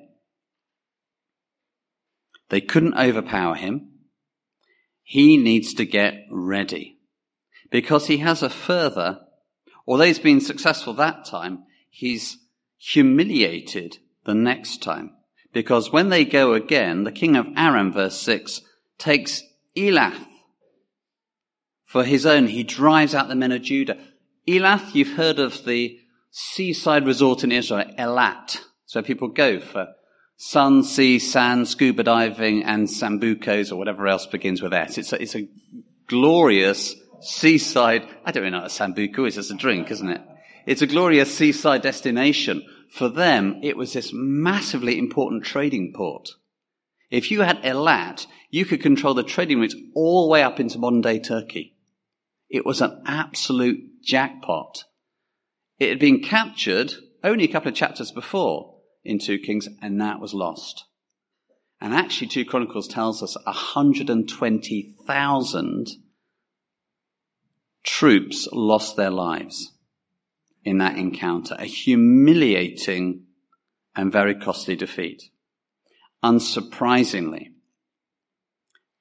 They 2.49 2.61
couldn't 2.61 2.93
overpower 2.93 3.55
him. 3.55 3.93
He 5.01 5.37
needs 5.37 5.73
to 5.73 5.85
get 5.85 6.13
ready 6.29 6.99
because 7.71 8.05
he 8.05 8.17
has 8.17 8.43
a 8.43 8.49
further, 8.49 9.21
although 9.87 10.03
he's 10.03 10.19
been 10.19 10.39
successful 10.39 10.93
that 10.93 11.25
time, 11.25 11.63
he's 11.89 12.37
humiliated 12.77 13.97
the 14.25 14.35
next 14.35 14.83
time. 14.83 15.15
Because 15.51 15.91
when 15.91 16.09
they 16.09 16.25
go 16.25 16.53
again, 16.53 17.05
the 17.05 17.11
king 17.11 17.35
of 17.37 17.47
Aram, 17.57 17.91
verse 17.91 18.19
6, 18.19 18.61
takes 18.99 19.41
Elath 19.75 20.27
for 21.93 22.03
his 22.03 22.25
own. 22.25 22.47
He 22.47 22.63
drives 22.63 23.13
out 23.13 23.27
the 23.27 23.35
men 23.35 23.51
of 23.51 23.61
Judah. 23.61 23.99
Elath, 24.47 24.95
you've 24.95 25.15
heard 25.15 25.37
of 25.37 25.63
the 25.63 25.99
seaside 26.31 27.05
resort 27.05 27.43
in 27.43 27.51
Israel, 27.51 27.85
Elat. 27.99 28.59
So 28.87 29.03
people 29.03 29.27
go 29.27 29.59
for 29.59 29.89
sun, 30.35 30.83
sea, 30.83 31.19
sand, 31.19 31.67
scuba 31.67 32.01
diving, 32.01 32.63
and 32.63 32.87
sambucos 32.87 33.71
or 33.71 33.75
whatever 33.75 34.07
else 34.07 34.25
begins 34.25 34.59
with 34.59 34.73
S. 34.73 34.97
It's 34.97 35.13
a, 35.13 35.21
it's 35.21 35.35
a 35.35 35.47
glorious 36.07 36.95
seaside. 37.21 38.07
I 38.25 38.31
don't 38.31 38.41
really 38.41 38.51
know 38.53 38.63
what 38.63 38.71
a 38.71 38.73
sambuco 38.73 39.27
is. 39.27 39.37
It's 39.37 39.51
a 39.51 39.55
drink, 39.55 39.91
isn't 39.91 40.09
it? 40.09 40.21
It's 40.65 40.81
a 40.81 40.87
glorious 40.87 41.37
seaside 41.37 41.83
destination. 41.83 42.65
For 42.89 43.07
them, 43.07 43.59
it 43.61 43.77
was 43.77 43.93
this 43.93 44.09
massively 44.11 44.97
important 44.97 45.43
trading 45.43 45.93
port. 45.95 46.29
If 47.11 47.29
you 47.29 47.41
had 47.41 47.61
Elat, 47.61 48.25
you 48.49 48.65
could 48.65 48.81
control 48.81 49.13
the 49.13 49.21
trading 49.21 49.59
routes 49.59 49.75
all 49.93 50.25
the 50.25 50.31
way 50.31 50.41
up 50.41 50.59
into 50.59 50.79
modern 50.79 51.01
day 51.01 51.19
Turkey. 51.19 51.72
It 52.53 52.65
was 52.65 52.79
an 52.81 53.01
absolute 53.07 54.03
jackpot. 54.03 54.83
It 55.79 55.89
had 55.89 55.97
been 55.97 56.21
captured 56.21 56.93
only 57.23 57.45
a 57.45 57.51
couple 57.51 57.69
of 57.69 57.75
chapters 57.75 58.11
before 58.11 58.75
in 59.03 59.17
2 59.17 59.39
Kings, 59.39 59.67
and 59.81 59.99
that 59.99 60.19
was 60.19 60.35
lost. 60.35 60.85
And 61.81 61.95
actually, 61.95 62.27
2 62.27 62.45
Chronicles 62.45 62.87
tells 62.87 63.23
us 63.23 63.35
120,000 63.43 65.87
troops 67.83 68.47
lost 68.51 68.97
their 68.97 69.09
lives 69.09 69.71
in 70.63 70.77
that 70.77 70.95
encounter. 70.95 71.55
A 71.57 71.65
humiliating 71.65 73.25
and 73.95 74.11
very 74.11 74.35
costly 74.35 74.75
defeat. 74.75 75.23
Unsurprisingly, 76.23 77.47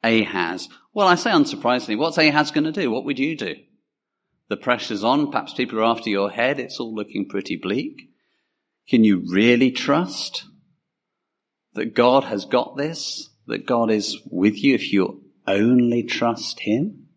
Ahaz, 0.02 0.71
well, 0.94 1.08
I 1.08 1.14
say 1.14 1.30
unsurprisingly, 1.30 1.96
what's 1.96 2.18
Ahaz 2.18 2.50
going 2.50 2.64
to 2.64 2.72
do? 2.72 2.90
What 2.90 3.04
would 3.04 3.18
you 3.18 3.37
do? 3.37 3.56
The 4.49 4.56
pressure's 4.56 5.02
on, 5.02 5.30
perhaps 5.30 5.54
people 5.54 5.78
are 5.78 5.84
after 5.84 6.11
your 6.11 6.30
head, 6.30 6.61
it's 6.61 6.78
all 6.78 6.94
looking 6.94 7.28
pretty 7.28 7.56
bleak. 7.56 8.11
Can 8.88 9.04
you 9.04 9.25
really 9.28 9.70
trust 9.70 10.44
that 11.75 11.94
God 11.94 12.25
has 12.25 12.44
got 12.44 12.76
this? 12.76 13.30
That 13.46 13.66
God 13.66 13.90
is 13.90 14.18
with 14.30 14.62
you 14.62 14.75
if 14.75 14.92
you 14.92 15.25
only 15.46 16.02
trust 16.02 16.61
Him? 16.61 17.08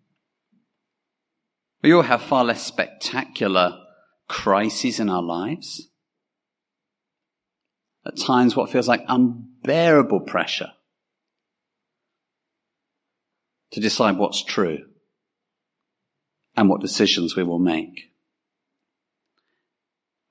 We 1.84 1.94
all 1.94 2.01
have 2.01 2.22
far 2.22 2.44
less 2.44 2.65
spectacular 2.65 3.77
crises 4.27 5.00
in 5.00 5.10
our 5.10 5.22
lives. 5.22 5.89
At 8.08 8.17
times, 8.17 8.55
what 8.55 8.72
feels 8.72 8.88
like 8.88 9.03
unbearable 9.08 10.22
pressure 10.22 10.72
to 13.75 13.82
decide 13.82 14.17
what's 14.17 14.41
true 14.41 14.86
and 16.55 16.70
what 16.70 16.79
decisions 16.79 17.36
we 17.36 17.44
will 17.44 17.60
make. 17.60 18.10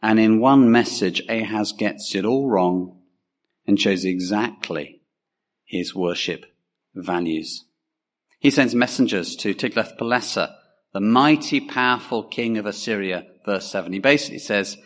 And 0.01 0.19
in 0.19 0.41
one 0.41 0.73
message, 0.73 1.23
Ahaz 1.29 1.73
gets 1.73 2.15
it 2.15 2.25
all 2.25 2.49
wrong 2.49 3.03
and 3.67 3.79
shows 3.79 4.07
exactly 4.07 5.03
his 5.67 5.95
worship 5.95 6.47
values. 6.95 7.67
He 8.39 8.51
sends 8.51 8.75
messengers 8.75 9.37
to 9.37 9.55
Tiglath-Pileser, 9.55 10.49
the 10.95 11.01
mighty, 11.01 11.61
powerful 11.61 12.23
king 12.23 12.57
of 12.57 12.65
Assyria, 12.65 13.27
verse 13.45 13.71
7. 13.71 13.93
He 13.93 13.99
basically 13.99 14.39
says, 14.39 14.79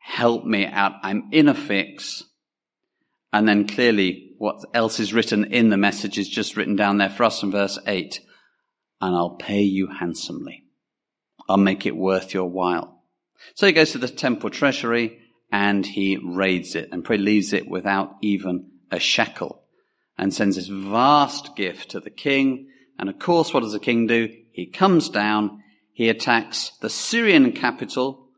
help 0.00 0.44
me 0.44 0.66
out. 0.66 0.92
I'm 1.02 1.30
in 1.32 1.48
a 1.48 1.54
fix. 1.54 2.24
And 3.32 3.48
then 3.48 3.66
clearly 3.66 4.25
what 4.38 4.64
else 4.74 5.00
is 5.00 5.14
written 5.14 5.52
in 5.52 5.70
the 5.70 5.76
message 5.76 6.18
is 6.18 6.28
just 6.28 6.56
written 6.56 6.76
down 6.76 6.98
there 6.98 7.10
for 7.10 7.24
us 7.24 7.42
in 7.42 7.50
verse 7.50 7.78
8. 7.86 8.20
And 9.00 9.14
I'll 9.14 9.36
pay 9.36 9.62
you 9.62 9.88
handsomely. 9.88 10.64
I'll 11.48 11.56
make 11.56 11.86
it 11.86 11.96
worth 11.96 12.34
your 12.34 12.48
while. 12.48 13.02
So 13.54 13.66
he 13.66 13.72
goes 13.72 13.92
to 13.92 13.98
the 13.98 14.08
temple 14.08 14.50
treasury 14.50 15.18
and 15.52 15.86
he 15.86 16.16
raids 16.16 16.74
it 16.74 16.88
and 16.92 17.08
leaves 17.08 17.52
it 17.52 17.68
without 17.68 18.16
even 18.22 18.70
a 18.90 18.98
shekel 18.98 19.62
and 20.18 20.32
sends 20.32 20.56
this 20.56 20.68
vast 20.68 21.56
gift 21.56 21.90
to 21.90 22.00
the 22.00 22.10
king. 22.10 22.68
And 22.98 23.08
of 23.08 23.18
course, 23.18 23.52
what 23.52 23.62
does 23.62 23.72
the 23.72 23.78
king 23.78 24.06
do? 24.06 24.28
He 24.52 24.66
comes 24.66 25.08
down, 25.08 25.62
he 25.92 26.08
attacks 26.08 26.72
the 26.80 26.90
Syrian 26.90 27.52
capital 27.52 28.28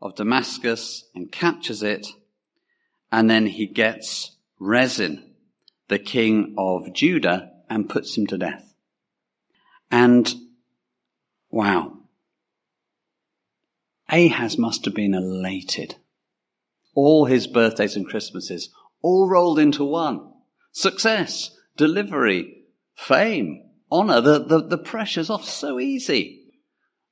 of 0.00 0.14
Damascus 0.14 1.04
and 1.14 1.30
captures 1.30 1.82
it. 1.82 2.06
And 3.10 3.28
then 3.28 3.46
he 3.46 3.66
gets 3.66 4.36
Rezin, 4.58 5.25
the 5.88 5.98
king 5.98 6.54
of 6.58 6.92
Judah, 6.92 7.52
and 7.68 7.88
puts 7.88 8.16
him 8.16 8.26
to 8.28 8.38
death. 8.38 8.74
And 9.90 10.32
wow, 11.50 11.96
Ahaz 14.08 14.56
must 14.56 14.84
have 14.84 14.94
been 14.94 15.14
elated. 15.14 15.96
All 16.94 17.26
his 17.26 17.46
birthdays 17.46 17.96
and 17.96 18.06
Christmases, 18.06 18.70
all 19.02 19.28
rolled 19.28 19.58
into 19.58 19.84
one. 19.84 20.32
Success, 20.72 21.50
delivery, 21.76 22.64
fame, 22.94 23.62
honor, 23.90 24.20
the, 24.20 24.44
the, 24.44 24.62
the 24.62 24.78
pressure's 24.78 25.30
off 25.30 25.44
so 25.44 25.78
easy. 25.78 26.52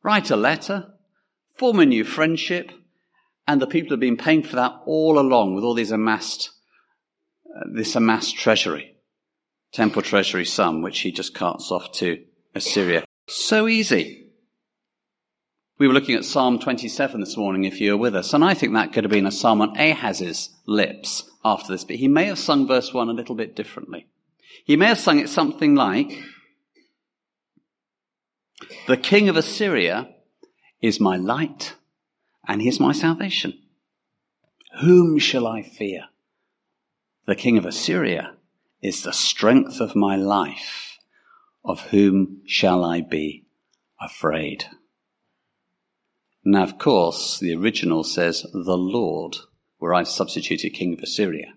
Write 0.02 0.30
a 0.30 0.36
letter, 0.36 0.94
form 1.54 1.80
a 1.80 1.86
new 1.86 2.04
friendship, 2.04 2.70
and 3.46 3.60
the 3.60 3.66
people 3.66 3.90
have 3.90 4.00
been 4.00 4.16
paying 4.16 4.42
for 4.42 4.56
that 4.56 4.72
all 4.86 5.18
along 5.18 5.54
with 5.54 5.64
all 5.64 5.74
these 5.74 5.90
amassed, 5.90 6.50
Uh, 7.54 7.60
this 7.72 7.94
amassed 7.94 8.36
treasury, 8.36 8.96
temple 9.72 10.02
treasury 10.02 10.44
sum, 10.44 10.82
which 10.82 11.00
he 11.00 11.12
just 11.12 11.34
carts 11.34 11.70
off 11.70 11.92
to 11.92 12.24
Assyria. 12.54 13.04
So 13.28 13.68
easy. 13.68 14.32
We 15.78 15.86
were 15.86 15.94
looking 15.94 16.14
at 16.14 16.24
Psalm 16.24 16.58
27 16.58 17.20
this 17.20 17.36
morning, 17.36 17.64
if 17.64 17.80
you 17.80 17.92
were 17.92 17.98
with 17.98 18.16
us, 18.16 18.32
and 18.32 18.44
I 18.44 18.54
think 18.54 18.74
that 18.74 18.92
could 18.92 19.04
have 19.04 19.10
been 19.10 19.26
a 19.26 19.32
psalm 19.32 19.60
on 19.60 19.76
Ahaz's 19.76 20.50
lips 20.66 21.28
after 21.44 21.72
this, 21.72 21.84
but 21.84 21.96
he 21.96 22.08
may 22.08 22.26
have 22.26 22.38
sung 22.38 22.66
verse 22.66 22.92
1 22.92 23.08
a 23.08 23.12
little 23.12 23.34
bit 23.34 23.54
differently. 23.54 24.06
He 24.64 24.76
may 24.76 24.86
have 24.86 24.98
sung 24.98 25.18
it 25.18 25.28
something 25.28 25.74
like, 25.74 26.12
The 28.86 28.96
king 28.96 29.28
of 29.28 29.36
Assyria 29.36 30.08
is 30.80 31.00
my 31.00 31.16
light, 31.16 31.74
and 32.46 32.62
he 32.62 32.68
is 32.68 32.80
my 32.80 32.92
salvation. 32.92 33.58
Whom 34.80 35.18
shall 35.18 35.46
I 35.46 35.62
fear? 35.62 36.04
The 37.26 37.34
king 37.34 37.56
of 37.56 37.64
Assyria 37.64 38.36
is 38.82 39.02
the 39.02 39.12
strength 39.12 39.80
of 39.80 39.96
my 39.96 40.16
life. 40.16 40.98
Of 41.64 41.80
whom 41.88 42.42
shall 42.46 42.84
I 42.84 43.00
be 43.00 43.46
afraid? 43.98 44.66
Now, 46.44 46.64
of 46.64 46.76
course, 46.76 47.38
the 47.38 47.54
original 47.54 48.04
says 48.04 48.44
the 48.52 48.76
Lord, 48.76 49.38
where 49.78 49.94
I've 49.94 50.08
substituted 50.08 50.70
king 50.70 50.92
of 50.92 50.98
Assyria. 51.00 51.54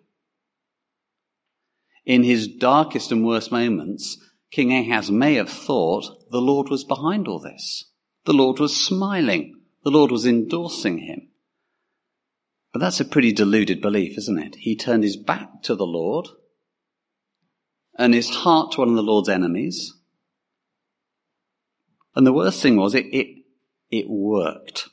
In 2.05 2.23
his 2.23 2.47
darkest 2.47 3.11
and 3.11 3.25
worst 3.25 3.51
moments, 3.51 4.17
King 4.49 4.71
Ahaz 4.71 5.11
may 5.11 5.33
have 5.33 5.49
thought 5.49 6.31
the 6.31 6.39
Lord 6.39 6.69
was 6.69 6.85
behind 6.85 7.27
all 7.27 7.39
this. 7.39 7.83
The 8.23 8.33
Lord 8.33 8.59
was 8.59 8.73
smiling. 8.73 9.59
The 9.83 9.91
Lord 9.91 10.11
was 10.11 10.25
endorsing 10.25 10.99
him. 10.99 11.27
But 12.77 12.81
that's 12.81 12.99
a 12.99 13.05
pretty 13.05 13.31
deluded 13.31 13.81
belief, 13.81 14.19
isn't 14.19 14.37
it? 14.37 14.55
He 14.57 14.75
turned 14.75 15.03
his 15.03 15.17
back 15.17 15.63
to 15.63 15.73
the 15.73 15.87
Lord 15.87 16.27
and 17.97 18.13
his 18.13 18.29
heart 18.29 18.73
to 18.73 18.81
one 18.81 18.89
of 18.89 18.95
the 18.95 19.01
Lord's 19.01 19.29
enemies. 19.29 19.95
And 22.15 22.27
the 22.27 22.31
worst 22.31 22.61
thing 22.61 22.75
was 22.75 22.93
it, 22.93 23.07
it, 23.07 23.45
it 23.89 24.05
worked. 24.07 24.89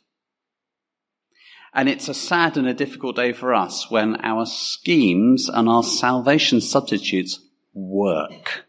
And 1.75 1.91
it's 1.91 2.09
a 2.09 2.15
sad 2.15 2.57
and 2.57 2.67
a 2.67 2.73
difficult 2.73 3.17
day 3.17 3.35
for 3.35 3.53
us 3.53 3.91
when 3.91 4.17
our 4.25 4.47
schemes 4.47 5.51
and 5.51 5.69
our 5.69 5.83
salvation 5.83 6.63
substitutes 6.63 7.39
work. 7.75 8.65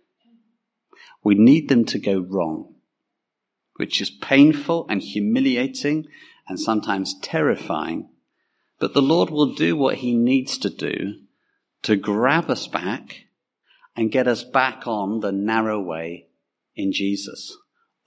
We 1.23 1.35
need 1.35 1.69
them 1.69 1.85
to 1.85 1.99
go 1.99 2.19
wrong, 2.19 2.75
which 3.77 4.01
is 4.01 4.09
painful 4.09 4.87
and 4.89 5.01
humiliating 5.01 6.07
and 6.49 6.59
sometimes 6.59 7.17
terrifying. 7.21 8.09
But 8.79 8.93
the 8.93 9.01
Lord 9.01 9.29
will 9.29 9.53
do 9.53 9.75
what 9.75 9.97
he 9.97 10.13
needs 10.13 10.57
to 10.59 10.69
do 10.69 11.15
to 11.83 11.95
grab 11.95 12.49
us 12.49 12.67
back 12.67 13.25
and 13.95 14.11
get 14.11 14.27
us 14.27 14.43
back 14.43 14.87
on 14.87 15.21
the 15.21 15.31
narrow 15.31 15.79
way 15.79 16.27
in 16.75 16.91
Jesus. 16.91 17.55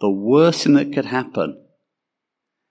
The 0.01 0.11
worst 0.11 0.65
thing 0.65 0.75
that 0.75 0.93
could 0.93 1.07
happen 1.07 1.65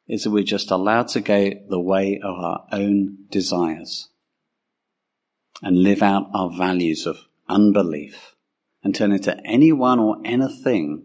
is 0.07 0.23
that 0.23 0.31
we're 0.31 0.43
just 0.43 0.71
allowed 0.71 1.09
to 1.09 1.21
go 1.21 1.51
the 1.69 1.79
way 1.79 2.19
of 2.23 2.35
our 2.37 2.65
own 2.71 3.25
desires 3.29 4.09
and 5.61 5.83
live 5.83 6.01
out 6.01 6.29
our 6.33 6.51
values 6.55 7.05
of 7.05 7.17
unbelief 7.49 8.35
and 8.83 8.93
turn 8.93 9.11
into 9.11 9.35
anyone 9.45 9.99
or 9.99 10.17
anything 10.23 11.03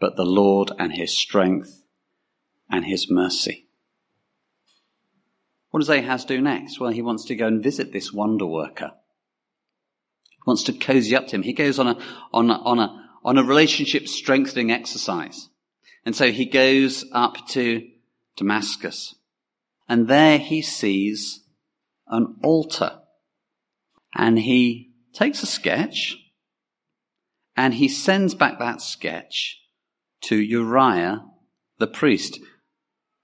but 0.00 0.16
the 0.16 0.24
Lord 0.24 0.70
and 0.78 0.92
His 0.92 1.16
strength 1.16 1.82
and 2.70 2.84
His 2.84 3.10
mercy. 3.10 3.63
What 5.74 5.80
does 5.80 5.88
Ahaz 5.88 6.24
do 6.24 6.40
next? 6.40 6.78
Well, 6.78 6.92
he 6.92 7.02
wants 7.02 7.24
to 7.24 7.34
go 7.34 7.48
and 7.48 7.60
visit 7.60 7.92
this 7.92 8.12
wonder 8.12 8.46
worker. 8.46 8.92
He 10.30 10.38
wants 10.46 10.62
to 10.62 10.72
cozy 10.72 11.16
up 11.16 11.26
to 11.26 11.34
him. 11.34 11.42
He 11.42 11.52
goes 11.52 11.80
on 11.80 11.88
a, 11.88 11.98
on 12.32 12.48
a, 12.48 12.54
on 12.54 12.78
a, 12.78 13.10
on 13.24 13.38
a 13.38 13.42
relationship 13.42 14.06
strengthening 14.06 14.70
exercise. 14.70 15.48
And 16.06 16.14
so 16.14 16.30
he 16.30 16.44
goes 16.44 17.04
up 17.10 17.48
to 17.48 17.88
Damascus. 18.36 19.16
And 19.88 20.06
there 20.06 20.38
he 20.38 20.62
sees 20.62 21.40
an 22.06 22.36
altar. 22.44 23.00
And 24.14 24.38
he 24.38 24.92
takes 25.12 25.42
a 25.42 25.46
sketch 25.46 26.16
and 27.56 27.74
he 27.74 27.88
sends 27.88 28.36
back 28.36 28.60
that 28.60 28.80
sketch 28.80 29.60
to 30.20 30.36
Uriah 30.36 31.24
the 31.78 31.88
priest 31.88 32.38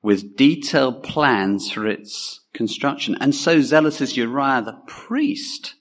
with 0.02 0.37
detailed 0.37 1.02
plans 1.02 1.71
for 1.71 1.87
its 1.87 2.40
construction. 2.54 3.16
And 3.21 3.35
so 3.35 3.61
zealous 3.61 4.00
is 4.00 4.16
Uriah 4.16 4.62
the 4.62 4.80
priest 4.87 5.75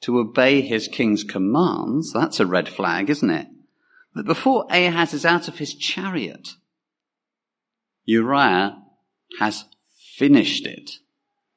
to 0.00 0.18
obey 0.18 0.60
his 0.60 0.88
king's 0.88 1.24
commands. 1.24 2.12
That's 2.12 2.40
a 2.40 2.46
red 2.46 2.68
flag, 2.68 3.10
isn't 3.10 3.30
it? 3.30 3.46
That 4.14 4.26
before 4.26 4.66
Ahaz 4.70 5.14
is 5.14 5.24
out 5.24 5.48
of 5.48 5.58
his 5.58 5.74
chariot, 5.74 6.48
Uriah 8.04 8.78
has 9.38 9.64
finished 10.16 10.66
it. 10.66 10.92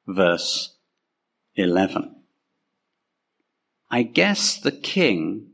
Verse 0.06 0.76
11. 1.56 2.16
I 3.90 4.02
guess 4.02 4.58
the 4.58 4.72
king, 4.72 5.50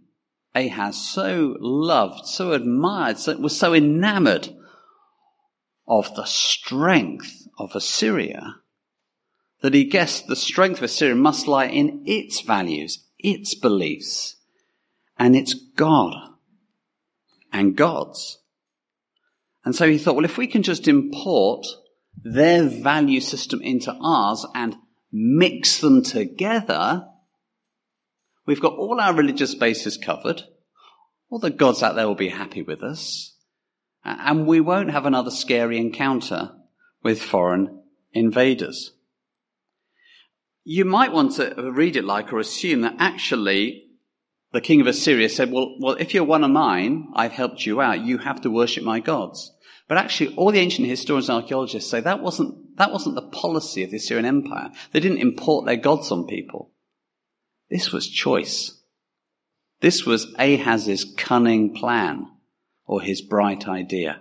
Ahaz, 0.55 0.97
so 0.97 1.57
loved, 1.59 2.27
so 2.27 2.53
admired, 2.53 3.19
so, 3.19 3.37
was 3.37 3.57
so 3.57 3.75
enamored 3.75 4.49
of 5.89 6.15
the 6.15 6.27
strength 6.27 7.49
of 7.59 7.75
Assyria 7.75 8.57
that 9.61 9.75
he 9.75 9.85
guessed 9.85 10.27
the 10.27 10.37
strength 10.37 10.79
of 10.79 10.85
Assyria 10.85 11.15
must 11.15 11.49
lie 11.49 11.67
in 11.67 12.03
its 12.07 12.41
values, 12.41 13.05
its 13.19 13.55
beliefs, 13.55 14.37
and 15.19 15.35
its 15.35 15.55
God 15.55 16.15
and 17.53 17.77
gods. 17.77 18.39
And 19.65 19.75
so 19.75 19.89
he 19.89 19.99
thought, 19.99 20.15
well, 20.15 20.25
if 20.25 20.39
we 20.39 20.47
can 20.47 20.63
just 20.63 20.87
import 20.87 21.67
their 22.23 22.65
value 22.65 23.21
system 23.21 23.61
into 23.63 23.93
ours 24.01 24.47
and 24.55 24.77
mix 25.11 25.81
them 25.81 26.03
together, 26.03 27.07
we've 28.47 28.61
got 28.61 28.75
all 28.75 29.01
our 29.01 29.15
religious 29.15 29.55
bases 29.55 29.97
covered. 29.97 30.43
All 31.31 31.39
the 31.39 31.51
gods 31.51 31.83
out 31.83 31.97
there 31.97 32.07
will 32.07 32.15
be 32.15 32.29
happy 32.29 32.63
with 32.63 32.83
us. 32.83 33.35
And 34.05 34.47
we 34.47 34.61
won't 34.61 34.91
have 34.91 35.07
another 35.07 35.31
scary 35.31 35.79
encounter 35.79 36.53
with 37.03 37.23
foreign 37.23 37.83
invaders. 38.13 38.93
You 40.65 40.85
might 40.85 41.13
want 41.13 41.33
to 41.37 41.71
read 41.73 41.97
it 41.97 42.05
like 42.05 42.33
or 42.33 42.39
assume 42.39 42.83
that 42.83 42.97
actually 42.99 43.85
the 44.53 44.61
king 44.61 44.81
of 44.81 44.87
Assyria 44.87 45.29
said, 45.29 45.51
well, 45.51 45.77
well, 45.81 45.95
if 45.95 46.15
you're 46.15 46.25
one 46.25 46.45
of 46.45 46.51
mine, 46.51 47.09
I've 47.15 47.33
helped 47.33 47.67
you 47.67 47.81
out. 47.81 48.01
You 48.01 48.19
have 48.19 48.41
to 48.43 48.51
worship 48.51 48.85
my 48.85 49.01
gods. 49.01 49.53
But 49.89 49.99
actually, 49.99 50.35
all 50.37 50.53
the 50.53 50.59
ancient 50.59 50.89
historians 50.89 51.29
and 51.29 51.43
archaeologists 51.43 51.91
say 51.91 52.01
that 52.01 52.23
wasn't, 52.23 52.77
that 52.77 52.93
wasn't 52.93 53.15
the 53.15 53.29
policy 53.29 53.83
of 53.83 53.91
the 53.91 53.97
Assyrian 53.97 54.27
Empire. 54.27 54.71
They 54.93 55.01
didn't 55.01 55.19
import 55.19 55.67
their 55.67 55.77
gods 55.77 56.11
on 56.11 56.27
people. 56.27 56.71
This 57.71 57.93
was 57.93 58.09
choice. 58.09 58.81
This 59.81 60.05
was 60.05 60.35
Ahaz's 60.39 61.05
cunning 61.17 61.75
plan 61.75 62.27
or 62.89 63.03
his 63.03 63.21
bright 63.21 63.69
idea. 63.69 64.21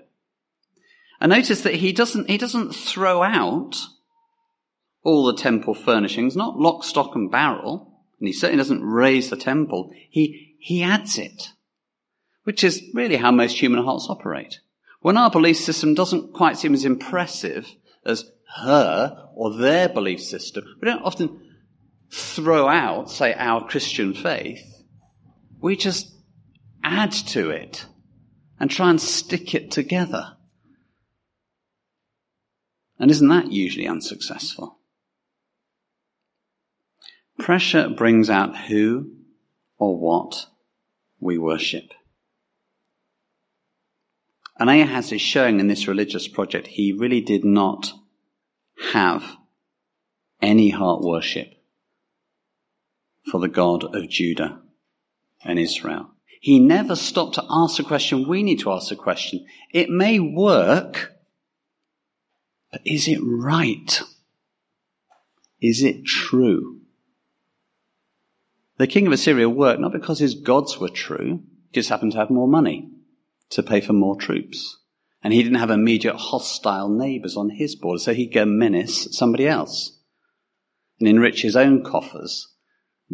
And 1.19 1.31
notice 1.31 1.61
that 1.61 1.75
he 1.75 1.93
doesn't, 1.93 2.29
he 2.29 2.37
doesn't 2.37 2.75
throw 2.75 3.23
out 3.23 3.77
all 5.01 5.25
the 5.25 5.41
temple 5.41 5.73
furnishings, 5.73 6.35
not 6.35 6.59
lock, 6.59 6.83
stock 6.83 7.15
and 7.15 7.31
barrel. 7.31 8.03
And 8.19 8.27
he 8.27 8.33
certainly 8.33 8.61
doesn't 8.61 8.83
raise 8.83 9.29
the 9.29 9.37
temple. 9.37 9.91
He, 10.09 10.57
he 10.59 10.83
adds 10.83 11.17
it, 11.17 11.49
which 12.43 12.63
is 12.63 12.83
really 12.93 13.15
how 13.15 13.31
most 13.31 13.59
human 13.59 13.83
hearts 13.83 14.07
operate. 14.09 14.59
When 14.99 15.17
our 15.17 15.31
belief 15.31 15.57
system 15.57 15.93
doesn't 15.93 16.33
quite 16.33 16.57
seem 16.57 16.73
as 16.73 16.83
impressive 16.83 17.67
as 18.05 18.29
her 18.63 19.29
or 19.33 19.55
their 19.55 19.87
belief 19.87 20.21
system, 20.21 20.65
we 20.81 20.87
don't 20.87 21.03
often 21.03 21.41
throw 22.11 22.67
out, 22.67 23.09
say, 23.09 23.33
our 23.33 23.65
Christian 23.65 24.13
faith. 24.13 24.61
We 25.61 25.75
just 25.77 26.11
add 26.83 27.11
to 27.11 27.49
it 27.49 27.85
and 28.59 28.69
try 28.69 28.89
and 28.89 28.99
stick 28.99 29.53
it 29.53 29.71
together. 29.71 30.37
And 32.99 33.11
isn't 33.11 33.27
that 33.27 33.51
usually 33.51 33.87
unsuccessful? 33.87 34.79
Pressure 37.37 37.89
brings 37.89 38.29
out 38.29 38.57
who 38.67 39.11
or 39.77 39.97
what 39.97 40.47
we 41.19 41.37
worship. 41.37 41.91
And 44.59 44.69
Ahaz 44.69 45.11
is 45.11 45.21
showing 45.21 45.59
in 45.59 45.67
this 45.67 45.87
religious 45.87 46.27
project 46.27 46.67
he 46.67 46.91
really 46.91 47.21
did 47.21 47.45
not 47.45 47.93
have 48.91 49.37
any 50.41 50.71
heart 50.71 51.01
worship 51.01 51.53
for 53.29 53.39
the 53.39 53.47
God 53.47 53.83
of 53.95 54.09
Judah 54.09 54.61
and 55.43 55.59
Israel. 55.59 56.11
He 56.39 56.59
never 56.59 56.95
stopped 56.95 57.35
to 57.35 57.45
ask 57.49 57.77
the 57.77 57.83
question 57.83 58.27
we 58.27 58.43
need 58.43 58.59
to 58.59 58.71
ask 58.71 58.89
the 58.89 58.95
question. 58.95 59.45
It 59.71 59.89
may 59.89 60.19
work, 60.19 61.13
but 62.71 62.81
is 62.85 63.07
it 63.07 63.19
right? 63.21 64.01
Is 65.61 65.83
it 65.83 66.05
true? 66.05 66.81
The 68.77 68.87
king 68.87 69.07
of 69.07 69.13
Assyria 69.13 69.49
worked 69.49 69.81
not 69.81 69.91
because 69.91 70.19
his 70.19 70.35
gods 70.35 70.79
were 70.79 70.89
true, 70.89 71.41
he 71.69 71.73
just 71.73 71.89
happened 71.89 72.11
to 72.11 72.19
have 72.19 72.29
more 72.29 72.47
money 72.47 72.91
to 73.49 73.63
pay 73.63 73.81
for 73.81 73.93
more 73.93 74.15
troops. 74.15 74.77
And 75.23 75.33
he 75.33 75.41
didn't 75.41 75.57
have 75.57 75.71
immediate 75.71 76.15
hostile 76.15 76.89
neighbors 76.89 77.35
on 77.35 77.49
his 77.49 77.75
border, 77.75 77.99
so 77.99 78.13
he'd 78.13 78.33
go 78.33 78.45
menace 78.45 79.07
somebody 79.11 79.47
else 79.47 79.99
and 80.99 81.09
enrich 81.09 81.41
his 81.41 81.55
own 81.55 81.83
coffers, 81.83 82.53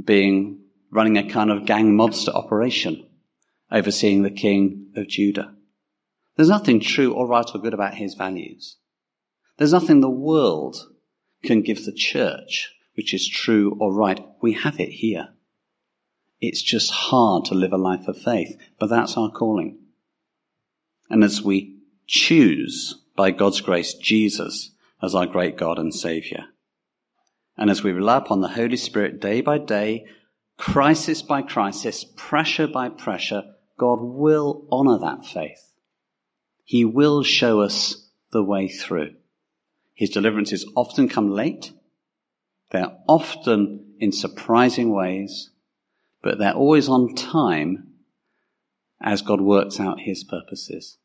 being 0.01 0.59
running 0.91 1.17
a 1.17 1.29
kind 1.29 1.49
of 1.49 1.65
gang 1.65 1.93
mobster 1.93 2.33
operation, 2.33 3.07
overseeing 3.73 4.21
the 4.21 4.31
king 4.31 4.91
of 4.95 5.07
Judah. 5.07 5.55
There's 6.35 6.49
nothing 6.49 6.79
true 6.79 7.13
or 7.13 7.27
right 7.27 7.49
or 7.53 7.59
good 7.59 7.73
about 7.73 7.95
his 7.95 8.13
values. 8.13 8.77
There's 9.57 9.73
nothing 9.73 9.99
the 9.99 10.09
world 10.09 10.77
can 11.43 11.61
give 11.61 11.83
the 11.83 11.91
church 11.91 12.73
which 12.95 13.13
is 13.13 13.27
true 13.27 13.75
or 13.79 13.93
right. 13.93 14.23
We 14.41 14.53
have 14.53 14.79
it 14.79 14.89
here. 14.89 15.29
It's 16.39 16.61
just 16.61 16.91
hard 16.91 17.45
to 17.45 17.55
live 17.55 17.73
a 17.73 17.77
life 17.77 18.07
of 18.07 18.17
faith, 18.17 18.57
but 18.79 18.89
that's 18.89 19.17
our 19.17 19.31
calling. 19.31 19.79
And 21.09 21.23
as 21.23 21.41
we 21.41 21.79
choose, 22.07 22.99
by 23.15 23.31
God's 23.31 23.61
grace, 23.61 23.93
Jesus 23.93 24.71
as 25.01 25.13
our 25.13 25.25
great 25.25 25.57
God 25.57 25.79
and 25.79 25.93
Savior, 25.93 26.45
and 27.57 27.69
as 27.69 27.83
we 27.83 27.91
rely 27.91 28.17
upon 28.17 28.41
the 28.41 28.47
Holy 28.49 28.77
Spirit 28.77 29.19
day 29.19 29.41
by 29.41 29.57
day, 29.57 30.05
crisis 30.57 31.21
by 31.21 31.41
crisis, 31.41 32.05
pressure 32.15 32.67
by 32.67 32.89
pressure, 32.89 33.43
God 33.77 33.99
will 34.01 34.65
honor 34.71 34.99
that 34.99 35.25
faith. 35.25 35.73
He 36.63 36.85
will 36.85 37.23
show 37.23 37.61
us 37.61 38.09
the 38.31 38.43
way 38.43 38.67
through. 38.67 39.15
His 39.93 40.09
deliverances 40.09 40.65
often 40.75 41.09
come 41.09 41.29
late. 41.29 41.71
They're 42.71 42.97
often 43.07 43.93
in 43.99 44.11
surprising 44.11 44.91
ways, 44.91 45.51
but 46.21 46.39
they're 46.39 46.53
always 46.53 46.89
on 46.89 47.15
time 47.15 47.93
as 49.01 49.21
God 49.21 49.41
works 49.41 49.79
out 49.79 49.99
his 49.99 50.23
purposes. 50.23 50.97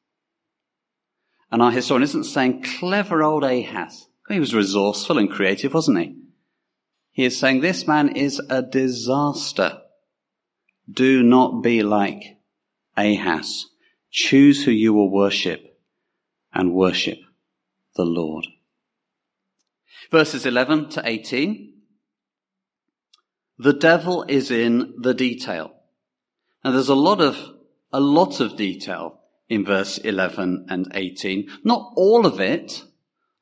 And 1.51 1.61
our 1.61 1.71
historian 1.71 2.03
isn't 2.03 2.25
saying 2.25 2.63
clever 2.63 3.23
old 3.23 3.45
Ahaz. 3.45 4.07
He 4.29 4.39
was 4.39 4.55
resourceful 4.55 5.19
and 5.19 5.31
creative, 5.31 5.75
wasn't 5.75 5.99
he? 5.99 6.17
He 7.11 7.25
is 7.25 7.39
saying 7.39 7.61
this 7.61 7.87
man 7.87 8.15
is 8.15 8.41
a 8.49 8.63
disaster. 8.63 9.81
Do 10.91 11.23
not 11.23 11.63
be 11.63 11.83
like 11.83 12.38
Ahaz. 12.99 13.67
Choose 14.11 14.65
who 14.65 14.71
you 14.71 14.93
will 14.93 15.11
worship 15.11 15.79
and 16.53 16.75
worship 16.75 17.19
the 17.95 18.05
Lord. 18.05 18.47
Verses 20.11 20.45
11 20.45 20.91
to 20.91 21.03
18. 21.05 21.75
The 23.59 23.73
devil 23.73 24.25
is 24.29 24.51
in 24.51 24.95
the 24.99 25.15
detail. 25.15 25.73
And 26.65 26.75
there's 26.75 26.89
a 26.89 26.95
lot 26.95 27.21
of, 27.21 27.37
a 27.93 28.01
lot 28.01 28.41
of 28.41 28.57
detail 28.57 29.21
in 29.49 29.65
verse 29.65 29.99
11 29.99 30.67
and 30.69 30.91
18. 30.95 31.49
Not 31.65 31.93
all 31.97 32.27
of 32.27 32.41
it 32.41 32.83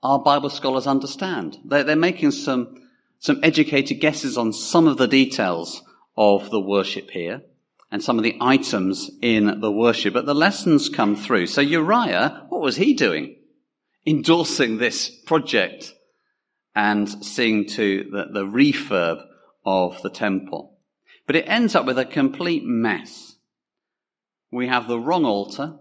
our 0.03 0.21
Bible 0.21 0.51
scholars 0.51 0.87
understand. 0.87 1.59
They're, 1.65 1.83
they're 1.83 1.97
making 1.97 2.31
some, 2.31 2.89
some 3.19 3.41
educated 3.43 4.01
guesses 4.01 4.39
on 4.39 4.53
some 4.53 4.87
of 4.87 4.99
the 4.99 5.09
details 5.09 5.83
of 6.17 6.51
the 6.51 6.61
worship 6.61 7.11
here 7.11 7.43
and 7.91 8.03
some 8.03 8.19
of 8.19 8.25
the 8.25 8.37
items 8.41 9.11
in 9.23 9.61
the 9.61 9.71
worship, 9.71 10.15
but 10.15 10.27
the 10.27 10.35
lessons 10.35 10.89
come 10.89 11.17
through. 11.17 11.47
So 11.47 11.61
Uriah, 11.61 12.47
what 12.49 12.61
was 12.61 12.77
he 12.77 12.95
doing? 12.95 13.37
Endorsing 14.07 14.79
this 14.79 15.11
project 15.25 15.93
and 16.75 17.09
seeing 17.25 17.67
to 17.67 18.09
the, 18.11 18.27
the 18.33 18.45
refurb 18.45 19.25
of 19.65 20.01
the 20.03 20.11
temple. 20.11 20.79
But 21.27 21.37
it 21.37 21.49
ends 21.49 21.75
up 21.75 21.87
with 21.87 21.99
a 21.99 22.05
complete 22.05 22.65
mess. 22.65 23.35
We 24.53 24.69
have 24.69 24.87
the 24.87 24.99
wrong 24.99 25.25
altar. 25.25 25.77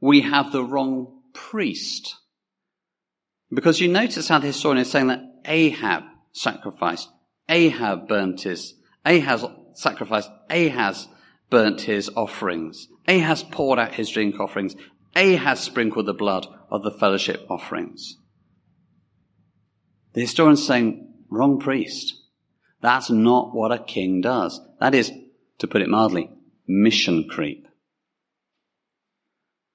We 0.00 0.22
have 0.22 0.52
the 0.52 0.64
wrong 0.64 1.22
priest. 1.32 2.16
Because 3.52 3.80
you 3.80 3.88
notice 3.88 4.28
how 4.28 4.38
the 4.38 4.48
historian 4.48 4.82
is 4.82 4.90
saying 4.90 5.08
that 5.08 5.22
Ahab 5.44 6.04
sacrificed, 6.32 7.08
Ahab 7.48 8.06
burnt 8.06 8.42
his, 8.42 8.74
Ahaz 9.04 9.44
sacrificed, 9.80 10.30
Ahaz 10.48 11.08
burnt 11.48 11.82
his 11.82 12.08
offerings, 12.16 12.88
Ahaz 13.08 13.42
poured 13.42 13.78
out 13.78 13.94
his 13.94 14.10
drink 14.10 14.38
offerings, 14.38 14.76
Ahaz 15.16 15.60
sprinkled 15.60 16.06
the 16.06 16.14
blood 16.14 16.46
of 16.70 16.82
the 16.82 16.92
fellowship 16.92 17.44
offerings. 17.50 18.16
The 20.12 20.20
historian's 20.20 20.66
saying, 20.66 21.12
wrong 21.28 21.58
priest. 21.58 22.14
That's 22.80 23.10
not 23.10 23.54
what 23.54 23.72
a 23.72 23.78
king 23.78 24.20
does. 24.20 24.60
That 24.80 24.94
is, 24.94 25.12
to 25.58 25.66
put 25.66 25.82
it 25.82 25.88
mildly, 25.88 26.30
mission 26.66 27.26
creep. 27.28 27.66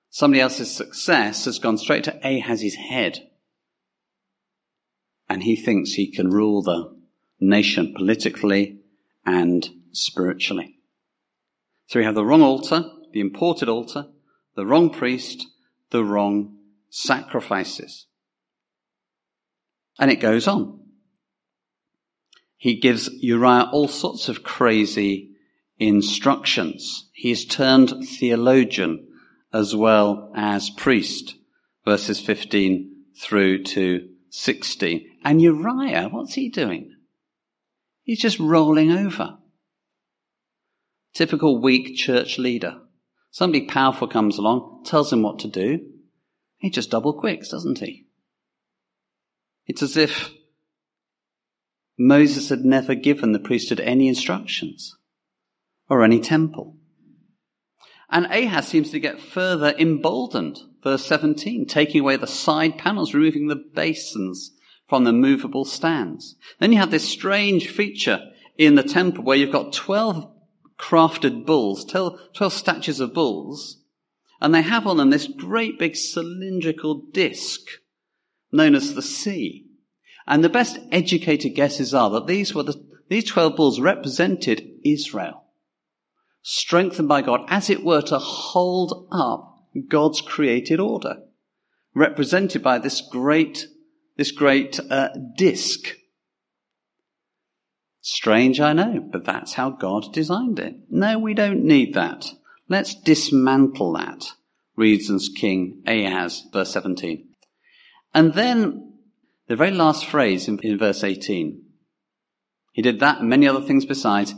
Somebody 0.10 0.42
else's 0.42 0.74
success 0.74 1.46
has 1.46 1.60
gone 1.60 1.78
straight 1.78 2.06
to 2.06 2.20
Ahaz's 2.26 2.76
head 2.76 3.20
and 5.30 5.44
he 5.44 5.56
thinks 5.56 5.92
he 5.92 6.12
can 6.12 6.30
rule 6.30 6.62
the 6.62 6.96
nation 7.40 7.94
politically 7.96 8.80
and 9.26 9.68
spiritually. 9.92 10.80
So 11.88 12.00
we 12.00 12.06
have 12.06 12.16
the 12.16 12.26
wrong 12.26 12.42
altar, 12.42 12.84
the 13.12 13.20
imported 13.20 13.70
altar, 13.70 14.08
the 14.56 14.66
wrong 14.66 14.90
priest, 14.90 15.46
the 15.92 16.04
wrong 16.04 16.58
sacrifices. 16.90 18.08
And 20.00 20.12
it 20.12 20.18
goes 20.18 20.48
on. 20.48 20.80
He 22.58 22.80
gives 22.80 23.10
Uriah 23.22 23.70
all 23.72 23.88
sorts 23.88 24.30
of 24.30 24.44
crazy 24.44 25.32
instructions. 25.78 27.10
He 27.14 27.32
is 27.32 27.46
turned 27.46 28.08
theologian 28.08 29.08
as 29.54 29.76
well 29.76 30.32
as 30.36 30.70
priest. 30.70 31.36
Verses 31.86 32.20
15 32.20 32.92
through 33.18 33.64
to 33.64 34.10
16. 34.30 35.06
And 35.24 35.42
Uriah, 35.42 36.10
what's 36.10 36.34
he 36.34 36.50
doing? 36.50 36.95
He's 38.06 38.22
just 38.22 38.40
rolling 38.40 38.92
over. 38.92 39.40
Typical 41.14 41.60
weak 41.60 41.98
church 41.98 42.38
leader. 42.38 42.80
Somebody 43.32 43.66
powerful 43.66 44.08
comes 44.08 44.38
along, 44.38 44.84
tells 44.86 45.12
him 45.12 45.24
what 45.24 45.40
to 45.40 45.48
do. 45.48 45.80
He 46.58 46.70
just 46.70 46.92
double 46.92 47.14
quicks, 47.14 47.50
doesn't 47.50 47.80
he? 47.80 48.06
It's 49.66 49.82
as 49.82 49.98
if 49.98 50.32
Moses 51.98 52.50
had 52.50 52.64
never 52.64 52.94
given 52.94 53.32
the 53.32 53.40
priesthood 53.40 53.80
any 53.80 54.08
instructions 54.08 54.96
or 55.90 56.04
any 56.04 56.20
temple. 56.20 56.78
And 58.10 58.28
Ahaz 58.28 58.68
seems 58.68 58.92
to 58.92 59.00
get 59.00 59.20
further 59.20 59.74
emboldened. 59.80 60.60
Verse 60.84 61.04
17, 61.06 61.66
taking 61.66 62.02
away 62.02 62.18
the 62.18 62.28
side 62.28 62.78
panels, 62.78 63.16
removing 63.16 63.48
the 63.48 63.56
basins 63.56 64.52
from 64.88 65.04
the 65.04 65.14
movable 65.14 65.66
stands. 65.66 66.36
Then 66.60 66.72
you 66.72 66.80
have 66.80 66.92
this 66.92 67.08
strange 67.08 67.70
feature 67.70 68.20
in 68.58 68.76
the 68.76 68.84
temple 68.84 69.24
where 69.24 69.38
you've 69.38 69.52
got 69.52 69.74
12 69.74 70.32
crafted 70.80 71.46
bulls, 71.46 71.86
12, 71.86 72.20
12 72.34 72.54
statues 72.54 73.00
of 73.00 73.14
bulls, 73.14 73.82
and 74.42 74.54
they 74.54 74.62
have 74.62 74.86
on 74.86 74.98
them 74.98 75.10
this 75.10 75.28
great 75.28 75.80
big 75.80 75.96
cylindrical 75.96 77.04
disc 77.12 77.62
known 78.52 78.76
as 78.76 78.94
the 78.94 79.02
sea. 79.02 79.66
And 80.28 80.44
the 80.44 80.50
best 80.50 80.80
educated 80.92 81.56
guesses 81.56 81.94
are 81.94 82.10
that 82.12 82.28
these 82.28 82.54
were 82.54 82.64
the, 82.64 82.76
these 83.10 83.26
12 83.26 83.56
bulls 83.56 83.80
represented 83.80 84.68
Israel 84.84 85.46
strengthened 86.48 87.08
by 87.08 87.24
God, 87.24 87.42
as 87.48 87.72
it 87.72 87.84
were, 87.84 88.04
to 88.04 88.20
hold 88.20 89.08
up 89.12 89.68
God's 89.90 90.22
created 90.22 90.80
order, 90.80 91.18
represented 91.96 92.62
by 92.62 92.78
this 92.78 93.02
great, 93.02 93.66
this 94.18 94.32
great 94.32 94.80
uh, 94.90 95.10
disc. 95.38 95.96
Strange, 98.02 98.60
I 98.60 98.74
know, 98.74 99.00
but 99.12 99.26
that's 99.26 99.54
how 99.54 99.72
God 99.72 100.14
designed 100.14 100.60
it. 100.60 100.76
No, 100.90 101.18
we 101.18 101.34
don't 101.34 101.64
need 101.64 101.96
that. 101.96 102.26
Let's 102.70 102.96
dismantle 102.96 103.94
that, 103.94 104.26
reasons 104.76 105.30
King 105.30 105.82
Ahaz, 105.88 106.44
verse 106.54 106.72
17. 106.72 107.28
And 108.14 108.34
then 108.34 108.94
the 109.48 109.56
very 109.56 109.72
last 109.72 110.06
phrase 110.06 110.48
in, 110.48 110.60
in 110.60 110.78
verse 110.78 111.04
18. 111.04 111.62
He 112.74 112.82
did 112.82 113.00
that 113.00 113.20
and 113.20 113.30
many 113.30 113.48
other 113.48 113.62
things 113.62 113.86
besides 113.86 114.34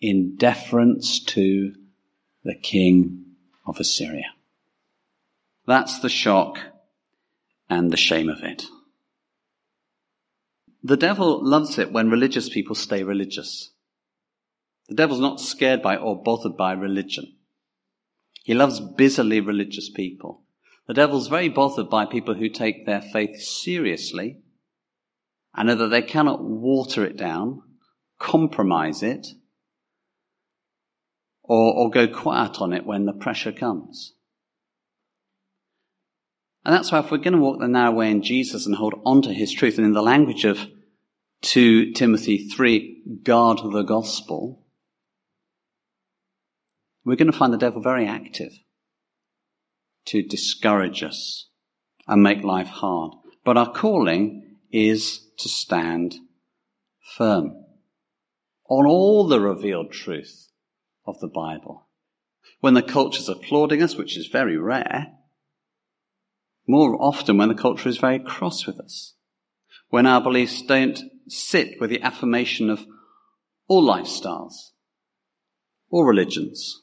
in 0.00 0.36
deference 0.36 1.22
to 1.24 1.72
the 2.44 2.54
king 2.54 3.24
of 3.66 3.78
Assyria. 3.78 4.32
That's 5.66 6.00
the 6.00 6.08
shock 6.08 6.58
and 7.70 7.90
the 7.90 7.96
shame 7.96 8.28
of 8.28 8.42
it. 8.42 8.64
The 10.82 10.96
devil 10.96 11.44
loves 11.44 11.78
it 11.78 11.92
when 11.92 12.10
religious 12.10 12.48
people 12.48 12.74
stay 12.74 13.02
religious. 13.04 13.70
The 14.88 14.96
devil's 14.96 15.20
not 15.20 15.40
scared 15.40 15.80
by 15.80 15.96
or 15.96 16.20
bothered 16.20 16.56
by 16.56 16.72
religion. 16.72 17.36
He 18.42 18.54
loves 18.54 18.80
busily 18.80 19.40
religious 19.40 19.88
people. 19.88 20.42
The 20.88 20.94
devil's 20.94 21.28
very 21.28 21.48
bothered 21.48 21.88
by 21.88 22.06
people 22.06 22.34
who 22.34 22.48
take 22.48 22.84
their 22.84 23.00
faith 23.00 23.40
seriously 23.40 24.40
and 25.54 25.68
know 25.68 25.76
that 25.76 25.88
they 25.88 26.02
cannot 26.02 26.42
water 26.42 27.04
it 27.04 27.16
down, 27.16 27.62
compromise 28.18 29.02
it, 29.02 29.28
or, 31.44 31.74
or 31.74 31.90
go 31.90 32.08
quiet 32.08 32.60
on 32.60 32.72
it 32.72 32.84
when 32.84 33.04
the 33.04 33.12
pressure 33.12 33.52
comes. 33.52 34.14
And 36.64 36.74
that's 36.74 36.92
why 36.92 37.00
if 37.00 37.10
we're 37.10 37.18
going 37.18 37.32
to 37.32 37.40
walk 37.40 37.58
the 37.58 37.68
narrow 37.68 37.92
way 37.92 38.10
in 38.10 38.22
Jesus 38.22 38.66
and 38.66 38.76
hold 38.76 38.94
on 39.04 39.22
to 39.22 39.32
his 39.32 39.52
truth, 39.52 39.78
and 39.78 39.86
in 39.86 39.92
the 39.92 40.02
language 40.02 40.44
of 40.44 40.58
2 41.42 41.92
Timothy 41.92 42.48
3, 42.48 43.20
guard 43.24 43.58
the 43.58 43.82
gospel, 43.82 44.64
we're 47.04 47.16
going 47.16 47.30
to 47.30 47.36
find 47.36 47.52
the 47.52 47.58
devil 47.58 47.82
very 47.82 48.06
active 48.06 48.52
to 50.06 50.22
discourage 50.22 51.02
us 51.02 51.48
and 52.06 52.22
make 52.22 52.44
life 52.44 52.68
hard. 52.68 53.12
But 53.44 53.56
our 53.56 53.72
calling 53.72 54.58
is 54.70 55.20
to 55.38 55.48
stand 55.48 56.14
firm 57.16 57.56
on 58.68 58.86
all 58.86 59.26
the 59.26 59.40
revealed 59.40 59.90
truth 59.90 60.48
of 61.04 61.18
the 61.20 61.28
Bible. 61.28 61.88
When 62.60 62.74
the 62.74 62.82
culture's 62.82 63.28
applauding 63.28 63.82
us, 63.82 63.96
which 63.96 64.16
is 64.16 64.28
very 64.28 64.56
rare, 64.56 65.08
more 66.66 66.96
often 67.00 67.36
when 67.36 67.48
the 67.48 67.54
culture 67.54 67.88
is 67.88 67.98
very 67.98 68.18
cross 68.18 68.66
with 68.66 68.78
us. 68.78 69.14
When 69.88 70.06
our 70.06 70.20
beliefs 70.20 70.62
don't 70.62 70.98
sit 71.28 71.80
with 71.80 71.90
the 71.90 72.02
affirmation 72.02 72.70
of 72.70 72.86
all 73.68 73.82
lifestyles, 73.82 74.70
all 75.90 76.04
religions, 76.04 76.82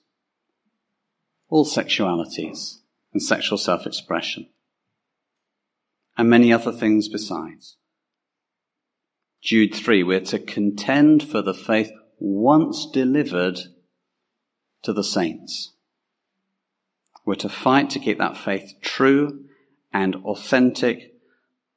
all 1.48 1.66
sexualities 1.66 2.76
and 3.14 3.22
sexual 3.22 3.58
self-expression, 3.58 4.50
and 6.18 6.30
many 6.30 6.52
other 6.54 6.72
things 6.72 7.08
besides. 7.08 7.78
Jude 9.42 9.74
3, 9.74 10.04
we're 10.04 10.20
to 10.20 10.38
contend 10.38 11.24
for 11.24 11.42
the 11.42 11.54
faith 11.54 11.92
once 12.20 12.86
delivered 12.92 13.60
to 14.84 14.94
the 14.94 15.04
saints. 15.04 15.74
We're 17.26 17.36
to 17.36 17.50
fight 17.50 17.90
to 17.92 18.00
keep 18.00 18.18
that 18.18 18.38
faith 18.38 18.74
true 18.82 19.46
and 19.94 20.16
authentic. 20.18 21.14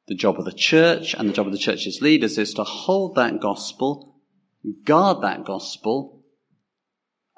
The 0.08 0.14
job 0.14 0.38
of 0.38 0.44
the 0.44 0.52
church 0.52 1.14
and 1.14 1.28
the 1.28 1.32
job 1.32 1.46
of 1.46 1.52
the 1.52 1.58
church's 1.58 2.00
leaders 2.02 2.36
is 2.38 2.54
to 2.54 2.64
hold 2.64 3.14
that 3.14 3.40
gospel, 3.40 4.16
guard 4.84 5.22
that 5.22 5.44
gospel, 5.44 6.22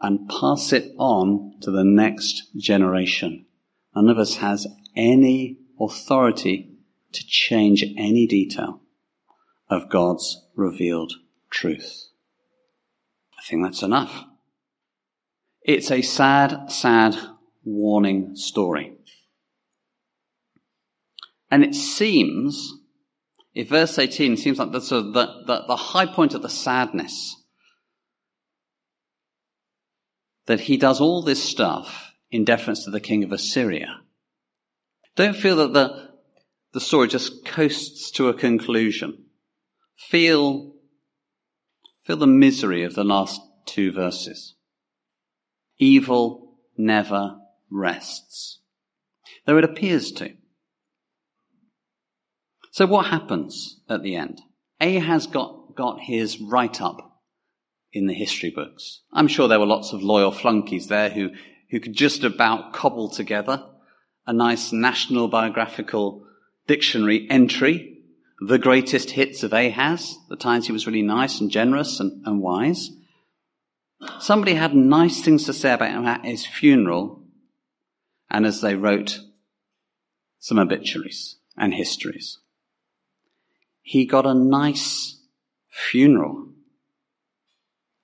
and 0.00 0.28
pass 0.28 0.72
it 0.72 0.92
on 0.98 1.54
to 1.62 1.70
the 1.70 1.84
next 1.84 2.50
generation. 2.56 3.46
None 3.94 4.08
of 4.08 4.18
us 4.18 4.36
has 4.36 4.66
any 4.96 5.58
authority 5.80 6.70
to 7.12 7.24
change 7.26 7.84
any 7.96 8.26
detail 8.26 8.80
of 9.68 9.88
God's 9.88 10.42
revealed 10.56 11.12
truth. 11.50 12.08
I 13.38 13.42
think 13.46 13.62
that's 13.62 13.82
enough. 13.82 14.24
It's 15.62 15.90
a 15.90 16.02
sad, 16.02 16.70
sad 16.70 17.16
warning 17.64 18.36
story. 18.36 18.98
And 21.54 21.62
it 21.62 21.76
seems, 21.76 22.72
if 23.54 23.68
verse 23.68 23.96
18 23.96 24.36
seems 24.38 24.58
like 24.58 24.72
the, 24.72 24.80
sort 24.80 25.06
of 25.06 25.12
the, 25.12 25.44
the, 25.46 25.64
the 25.68 25.76
high 25.76 26.04
point 26.04 26.34
of 26.34 26.42
the 26.42 26.48
sadness, 26.48 27.36
that 30.46 30.58
he 30.58 30.76
does 30.76 31.00
all 31.00 31.22
this 31.22 31.40
stuff 31.40 32.10
in 32.28 32.44
deference 32.44 32.82
to 32.82 32.90
the 32.90 32.98
king 32.98 33.22
of 33.22 33.30
Assyria. 33.30 34.00
Don't 35.14 35.36
feel 35.36 35.54
that 35.58 35.72
the, 35.72 36.10
the 36.72 36.80
story 36.80 37.06
just 37.06 37.44
coasts 37.44 38.10
to 38.10 38.28
a 38.28 38.34
conclusion. 38.34 39.26
Feel, 39.96 40.72
feel 42.02 42.16
the 42.16 42.26
misery 42.26 42.82
of 42.82 42.96
the 42.96 43.04
last 43.04 43.40
two 43.64 43.92
verses. 43.92 44.56
Evil 45.78 46.56
never 46.76 47.36
rests. 47.70 48.58
Though 49.46 49.58
it 49.58 49.64
appears 49.64 50.10
to. 50.14 50.34
So 52.74 52.86
what 52.86 53.06
happens 53.06 53.78
at 53.88 54.02
the 54.02 54.16
end? 54.16 54.42
Ahaz 54.80 55.28
got, 55.28 55.76
got 55.76 56.00
his 56.00 56.40
write 56.40 56.82
up 56.82 57.20
in 57.92 58.08
the 58.08 58.12
history 58.12 58.50
books. 58.50 59.02
I'm 59.12 59.28
sure 59.28 59.46
there 59.46 59.60
were 59.60 59.64
lots 59.64 59.92
of 59.92 60.02
loyal 60.02 60.32
flunkies 60.32 60.88
there 60.88 61.08
who, 61.08 61.30
who 61.70 61.78
could 61.78 61.92
just 61.92 62.24
about 62.24 62.72
cobble 62.72 63.08
together 63.08 63.64
a 64.26 64.32
nice 64.32 64.72
national 64.72 65.28
biographical 65.28 66.26
dictionary 66.66 67.28
entry, 67.30 68.00
the 68.40 68.58
greatest 68.58 69.10
hits 69.10 69.44
of 69.44 69.52
Ahaz, 69.52 70.16
the 70.28 70.34
times 70.34 70.66
he 70.66 70.72
was 70.72 70.84
really 70.84 71.02
nice 71.02 71.40
and 71.40 71.52
generous 71.52 72.00
and, 72.00 72.26
and 72.26 72.40
wise. 72.40 72.90
Somebody 74.18 74.54
had 74.54 74.74
nice 74.74 75.20
things 75.20 75.44
to 75.44 75.52
say 75.52 75.74
about 75.74 75.92
him 75.92 76.06
at 76.06 76.24
his 76.24 76.44
funeral, 76.44 77.22
and 78.28 78.44
as 78.44 78.62
they 78.62 78.74
wrote 78.74 79.20
some 80.40 80.58
obituaries 80.58 81.36
and 81.56 81.72
histories. 81.72 82.40
He 83.86 84.06
got 84.06 84.24
a 84.24 84.32
nice 84.32 85.20
funeral, 85.68 86.48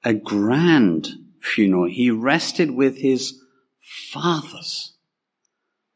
a 0.04 0.12
grand 0.12 1.08
funeral. 1.40 1.88
He 1.88 2.10
rested 2.10 2.70
with 2.70 2.98
his 2.98 3.40
fathers. 4.12 4.92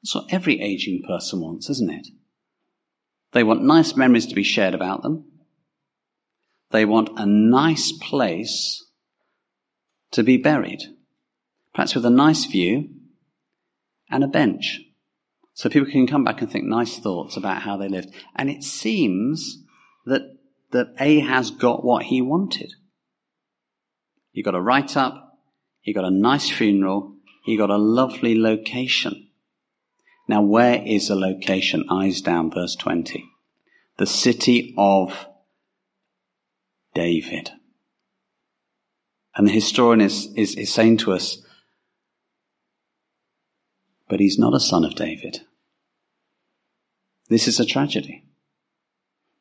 That's 0.02 0.14
what 0.14 0.32
every 0.32 0.58
aging 0.60 1.02
person 1.06 1.42
wants, 1.42 1.68
isn't 1.68 1.90
it? 1.90 2.08
They 3.32 3.44
want 3.44 3.62
nice 3.62 3.94
memories 3.94 4.26
to 4.26 4.34
be 4.34 4.42
shared 4.42 4.74
about 4.74 5.02
them. 5.02 5.26
They 6.70 6.86
want 6.86 7.10
a 7.18 7.26
nice 7.26 7.92
place 7.92 8.82
to 10.12 10.22
be 10.22 10.38
buried, 10.38 10.80
perhaps 11.74 11.94
with 11.94 12.06
a 12.06 12.10
nice 12.10 12.46
view 12.46 12.88
and 14.10 14.24
a 14.24 14.28
bench. 14.28 14.80
So 15.52 15.68
people 15.68 15.90
can 15.90 16.06
come 16.06 16.24
back 16.24 16.40
and 16.40 16.50
think 16.50 16.64
nice 16.64 16.98
thoughts 16.98 17.36
about 17.36 17.60
how 17.60 17.76
they 17.76 17.88
lived. 17.88 18.14
And 18.34 18.48
it 18.48 18.64
seems 18.64 19.60
that, 20.06 20.36
that 20.72 20.94
Ahaz 20.98 21.50
got 21.50 21.84
what 21.84 22.04
he 22.04 22.20
wanted. 22.20 22.74
He 24.32 24.42
got 24.42 24.54
a 24.54 24.60
write 24.60 24.96
up, 24.96 25.38
he 25.80 25.92
got 25.92 26.04
a 26.04 26.10
nice 26.10 26.50
funeral, 26.50 27.16
he 27.44 27.56
got 27.56 27.70
a 27.70 27.76
lovely 27.76 28.38
location. 28.38 29.28
Now 30.26 30.42
where 30.42 30.82
is 30.84 31.08
the 31.08 31.14
location? 31.14 31.84
Eyes 31.90 32.20
down, 32.20 32.50
verse 32.50 32.74
20. 32.74 33.24
The 33.98 34.06
city 34.06 34.74
of 34.76 35.26
David. 36.94 37.50
And 39.36 39.46
the 39.46 39.52
historian 39.52 40.00
is, 40.00 40.32
is, 40.36 40.54
is 40.54 40.72
saying 40.72 40.98
to 40.98 41.12
us, 41.12 41.38
but 44.08 44.20
he's 44.20 44.38
not 44.38 44.54
a 44.54 44.60
son 44.60 44.84
of 44.84 44.94
David. 44.94 45.40
This 47.28 47.48
is 47.48 47.58
a 47.58 47.66
tragedy. 47.66 48.24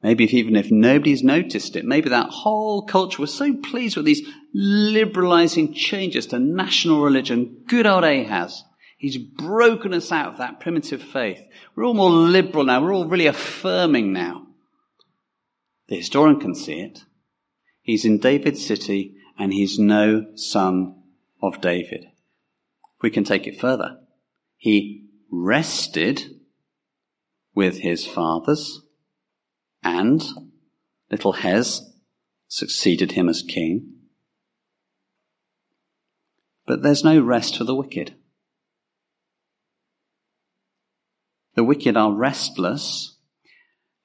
Maybe 0.04 0.26
if 0.26 0.34
even 0.34 0.58
if 0.58 0.70
nobody's 0.70 1.24
noticed 1.24 1.78
it, 1.78 1.86
maybe 1.86 2.10
that 2.10 2.30
whole 2.30 2.86
culture 2.86 3.22
was 3.22 3.34
so 3.34 3.56
pleased 3.56 3.96
with 3.96 4.06
these 4.06 4.28
liberalizing 4.54 5.74
changes 5.74 6.28
to 6.28 6.40
national 6.40 7.02
religion. 7.02 7.64
Good 7.68 7.88
old 7.88 8.04
Ahaz. 8.04 8.66
He's 8.98 9.18
broken 9.18 9.94
us 9.94 10.12
out 10.12 10.34
of 10.34 10.38
that 10.40 10.60
primitive 10.60 11.02
faith. 11.02 11.42
We're 11.74 11.86
all 11.86 11.94
more 11.94 12.10
liberal 12.10 12.66
now. 12.66 12.82
We're 12.82 12.94
all 12.94 13.08
really 13.08 13.28
affirming 13.28 14.12
now. 14.12 14.48
The 15.88 15.98
historian 15.98 16.40
can 16.40 16.54
see 16.54 16.82
it. 16.82 17.00
He's 17.82 18.04
in 18.04 18.18
David's 18.18 18.66
city 18.66 19.16
and 19.40 19.54
he's 19.54 19.80
no 19.80 20.36
son 20.36 20.96
of 21.42 21.62
David. 21.62 22.08
We 23.02 23.10
can 23.10 23.24
take 23.24 23.48
it 23.48 23.60
further. 23.60 24.00
He 24.58 25.06
rested 25.32 26.42
with 27.56 27.80
his 27.80 28.06
fathers 28.06 28.83
and 29.84 30.24
little 31.12 31.34
Hez 31.34 31.82
succeeded 32.48 33.14
him 33.14 33.30
as 33.30 33.42
king. 33.42 33.94
But 36.66 36.82
there's 36.82 37.04
no 37.04 37.20
rest 37.20 37.58
for 37.58 37.64
the 37.64 37.76
wicked. 37.76 38.16
The 41.56 41.64
wicked 41.64 41.98
are 41.98 42.12
restless 42.12 43.18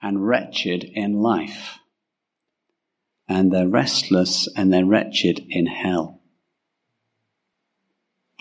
and 0.02 0.26
wretched 0.26 0.84
in 0.84 1.14
life. 1.14 1.78
And 3.28 3.52
they're 3.52 3.68
restless 3.68 4.48
and 4.56 4.72
they're 4.72 4.84
wretched 4.84 5.44
in 5.48 5.66
hell. 5.66 6.20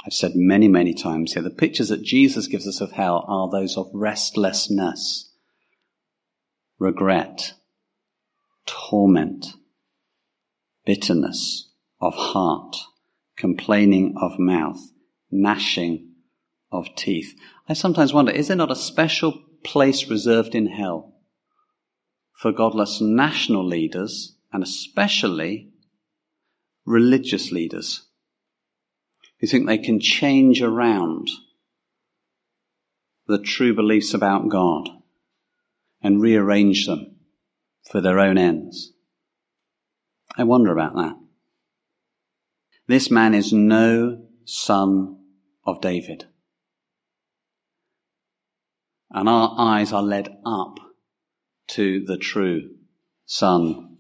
I've 0.06 0.14
said 0.14 0.36
many, 0.36 0.70
many 0.70 0.94
times 0.94 1.34
here, 1.34 1.44
the 1.44 1.50
pictures 1.50 1.90
that 1.90 2.02
Jesus 2.02 2.48
gives 2.48 2.66
us 2.66 2.80
of 2.80 2.94
hell 2.94 3.26
are 3.28 3.50
those 3.50 3.76
of 3.76 3.90
restlessness, 3.94 5.34
regret, 6.80 7.54
torment, 8.66 9.54
bitterness 10.86 11.70
of 12.00 12.14
heart, 12.14 12.76
complaining 13.36 14.16
of 14.22 14.40
mouth, 14.40 14.92
gnashing 15.32 16.14
of 16.72 16.88
teeth. 16.96 17.34
I 17.68 17.74
sometimes 17.74 18.14
wonder, 18.14 18.32
is 18.32 18.48
there 18.48 18.58
not 18.58 18.72
a 18.72 18.76
special 18.76 19.44
place 19.64 20.10
reserved 20.10 20.56
in 20.56 20.68
hell 20.68 21.16
for 22.34 22.52
godless 22.52 23.02
national 23.02 23.66
leaders 23.66 24.36
and 24.54 24.64
especially 24.64 25.72
religious 26.86 27.52
leaders? 27.52 28.08
who 29.40 29.48
think 29.48 29.68
they 29.68 29.78
can 29.78 30.00
change 30.00 30.62
around 30.62 31.30
the 33.28 33.38
true 33.38 33.74
beliefs 33.74 34.14
about 34.14 34.50
God 34.50 34.90
and 36.02 36.22
rearrange 36.22 36.86
them 36.86 37.16
for 37.90 38.02
their 38.02 38.20
own 38.20 38.38
ends. 38.38 38.94
I 40.38 40.44
wonder 40.44 40.72
about 40.72 40.96
that. 40.96 41.16
This 42.88 43.10
man 43.12 43.34
is 43.34 43.52
no 43.52 44.28
son 44.46 45.18
of 45.66 45.82
David. 45.82 46.26
And 49.12 49.28
our 49.28 49.56
eyes 49.58 49.92
are 49.92 50.04
led 50.04 50.38
up 50.46 50.78
to 51.68 52.06
the 52.06 52.18
true 52.18 52.76
son 53.26 53.98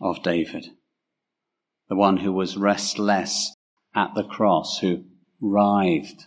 of 0.00 0.22
David. 0.22 0.66
The 1.88 1.96
one 1.96 2.18
who 2.18 2.32
was 2.32 2.56
restless 2.56 3.54
at 3.94 4.14
the 4.14 4.24
cross 4.24 4.78
who 4.78 5.04
writhed 5.40 6.26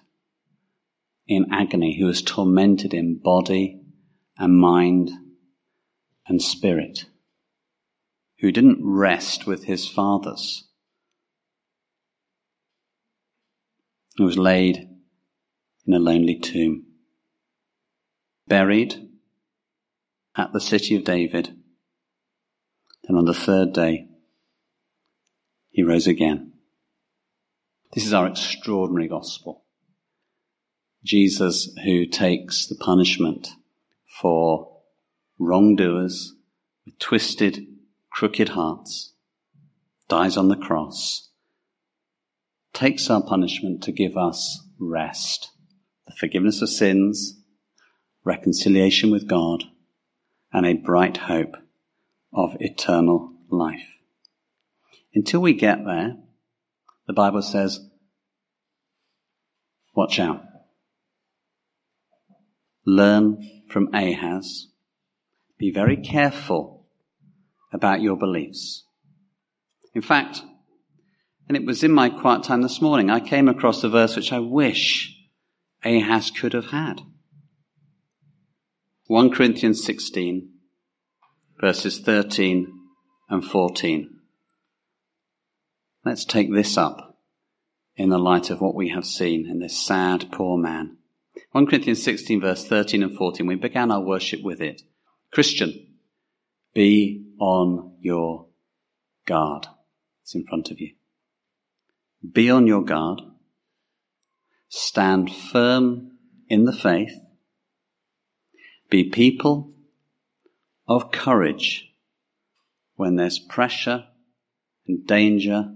in 1.27 1.47
agony, 1.51 1.97
who 1.99 2.05
was 2.05 2.21
tormented 2.21 2.93
in 2.93 3.17
body 3.17 3.81
and 4.37 4.57
mind 4.57 5.11
and 6.27 6.41
spirit, 6.41 7.05
who 8.39 8.51
didn't 8.51 8.79
rest 8.81 9.47
with 9.47 9.63
his 9.63 9.87
fathers, 9.87 10.67
who 14.17 14.25
was 14.25 14.37
laid 14.37 14.89
in 15.85 15.93
a 15.93 15.99
lonely 15.99 16.37
tomb. 16.37 16.85
Buried 18.47 19.09
at 20.35 20.53
the 20.53 20.61
city 20.61 20.95
of 20.95 21.03
David. 21.03 21.53
And 23.07 23.17
on 23.17 23.25
the 23.25 23.33
third 23.33 23.73
day, 23.73 24.07
he 25.69 25.83
rose 25.83 26.07
again. 26.07 26.53
This 27.93 28.05
is 28.05 28.13
our 28.13 28.27
extraordinary 28.27 29.07
gospel. 29.07 29.63
Jesus 31.03 31.73
who 31.85 32.05
takes 32.05 32.67
the 32.67 32.75
punishment 32.75 33.49
for 34.21 34.81
wrongdoers 35.39 36.33
with 36.85 36.97
twisted, 36.99 37.67
crooked 38.09 38.49
hearts, 38.49 39.13
dies 40.07 40.37
on 40.37 40.47
the 40.47 40.55
cross, 40.55 41.29
takes 42.73 43.09
our 43.09 43.21
punishment 43.21 43.83
to 43.83 43.91
give 43.91 44.17
us 44.17 44.63
rest, 44.79 45.51
the 46.07 46.13
forgiveness 46.13 46.61
of 46.61 46.69
sins, 46.69 47.39
reconciliation 48.23 49.11
with 49.11 49.27
God, 49.27 49.63
and 50.51 50.65
a 50.65 50.73
bright 50.73 51.17
hope 51.17 51.55
of 52.33 52.55
eternal 52.59 53.33
life. 53.49 53.87
Until 55.13 55.41
we 55.41 55.53
get 55.53 55.85
there, 55.85 56.17
the 57.05 57.13
Bible 57.13 57.41
says, 57.41 57.79
watch 59.95 60.19
out. 60.19 60.43
Learn 62.87 63.63
from 63.69 63.93
Ahaz. 63.93 64.67
Be 65.57 65.71
very 65.71 65.97
careful 65.97 66.85
about 67.73 67.99
your 67.99 68.15
beliefs. 68.15 68.85
In 69.93 70.01
fact, 70.01 70.41
and 71.49 71.57
it 71.57 71.65
was 71.65 71.83
in 71.83 71.91
my 71.91 72.09
quiet 72.09 72.43
time 72.43 72.61
this 72.61 72.81
morning, 72.81 73.09
I 73.09 73.19
came 73.19 73.49
across 73.49 73.83
a 73.83 73.89
verse 73.89 74.15
which 74.15 74.31
I 74.31 74.39
wish 74.39 75.13
Ahaz 75.83 76.31
could 76.31 76.53
have 76.53 76.67
had. 76.67 77.01
1 79.07 79.31
Corinthians 79.31 79.83
16, 79.83 80.49
verses 81.59 81.99
13 81.99 82.71
and 83.29 83.43
14. 83.43 84.09
Let's 86.05 86.23
take 86.23 86.53
this 86.53 86.77
up 86.77 87.17
in 87.97 88.07
the 88.07 88.17
light 88.17 88.49
of 88.49 88.61
what 88.61 88.75
we 88.75 88.89
have 88.89 89.05
seen 89.05 89.45
in 89.45 89.59
this 89.59 89.77
sad, 89.77 90.31
poor 90.31 90.57
man. 90.57 90.97
1 91.51 91.67
Corinthians 91.67 92.03
16, 92.03 92.41
verse 92.41 92.65
13 92.67 93.03
and 93.03 93.17
14. 93.17 93.45
We 93.45 93.55
began 93.55 93.91
our 93.91 94.01
worship 94.01 94.41
with 94.43 94.61
it. 94.61 94.81
Christian, 95.31 95.95
be 96.73 97.25
on 97.39 97.97
your 98.01 98.47
guard. 99.25 99.67
It's 100.23 100.35
in 100.35 100.45
front 100.45 100.71
of 100.71 100.79
you. 100.79 100.93
Be 102.31 102.49
on 102.49 102.67
your 102.67 102.83
guard. 102.83 103.21
Stand 104.69 105.33
firm 105.33 106.17
in 106.49 106.65
the 106.65 106.73
faith 106.73 107.19
be 108.89 109.09
people 109.09 109.73
of 110.87 111.11
courage 111.11 111.93
when 112.95 113.15
there's 113.15 113.39
pressure 113.39 114.05
and 114.87 115.05
danger 115.05 115.73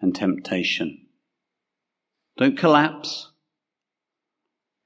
and 0.00 0.14
temptation. 0.14 1.06
Don't 2.36 2.58
collapse. 2.58 3.30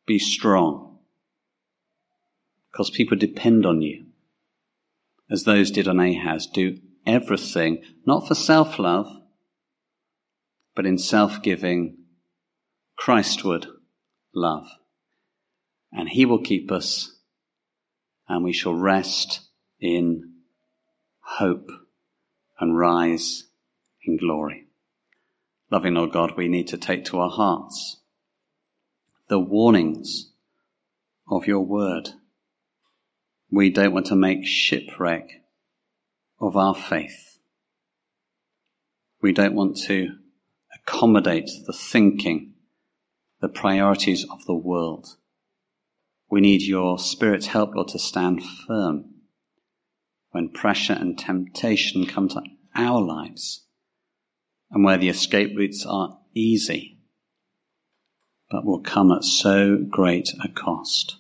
Be 0.08 0.18
strong. 0.18 1.00
Because 2.72 2.88
people 2.88 3.18
depend 3.18 3.66
on 3.66 3.82
you. 3.82 4.06
As 5.30 5.44
those 5.44 5.70
did 5.70 5.86
on 5.86 6.00
Ahaz. 6.00 6.46
Do 6.46 6.78
everything, 7.06 7.82
not 8.06 8.26
for 8.26 8.34
self-love, 8.34 9.06
but 10.74 10.86
in 10.86 10.96
self-giving, 10.96 11.98
Christward 12.98 13.66
love. 14.34 14.66
And 15.92 16.08
he 16.08 16.24
will 16.24 16.42
keep 16.42 16.72
us 16.72 17.14
and 18.28 18.42
we 18.42 18.52
shall 18.54 18.74
rest 18.74 19.40
in 19.78 20.36
hope 21.20 21.70
and 22.58 22.78
rise 22.78 23.44
in 24.04 24.16
glory. 24.16 24.68
Loving 25.70 25.94
Lord 25.94 26.12
God, 26.12 26.32
we 26.34 26.48
need 26.48 26.68
to 26.68 26.78
take 26.78 27.04
to 27.06 27.18
our 27.18 27.30
hearts 27.30 27.98
the 29.28 29.38
warnings 29.38 30.32
of 31.30 31.46
your 31.46 31.60
word. 31.60 32.10
We 33.50 33.70
don't 33.70 33.92
want 33.92 34.06
to 34.06 34.16
make 34.16 34.46
shipwreck 34.46 35.28
of 36.40 36.56
our 36.56 36.74
faith. 36.74 37.38
We 39.20 39.32
don't 39.32 39.54
want 39.54 39.76
to 39.86 40.10
accommodate 40.74 41.50
the 41.66 41.72
thinking, 41.72 42.54
the 43.40 43.48
priorities 43.48 44.24
of 44.30 44.44
the 44.46 44.54
world. 44.54 45.16
We 46.30 46.40
need 46.40 46.62
your 46.62 46.98
Spirit's 46.98 47.46
help, 47.46 47.74
Lord, 47.74 47.88
to 47.88 47.98
stand 47.98 48.42
firm 48.44 49.14
when 50.30 50.50
pressure 50.50 50.92
and 50.92 51.18
temptation 51.18 52.06
come 52.06 52.28
to 52.28 52.42
our 52.74 53.00
lives 53.00 53.66
and 54.70 54.84
where 54.84 54.98
the 54.98 55.08
escape 55.08 55.56
routes 55.56 55.86
are 55.86 56.18
easy, 56.34 56.97
but 58.50 58.64
will 58.64 58.80
come 58.80 59.12
at 59.12 59.24
so 59.24 59.76
great 59.76 60.30
a 60.42 60.48
cost. 60.48 61.16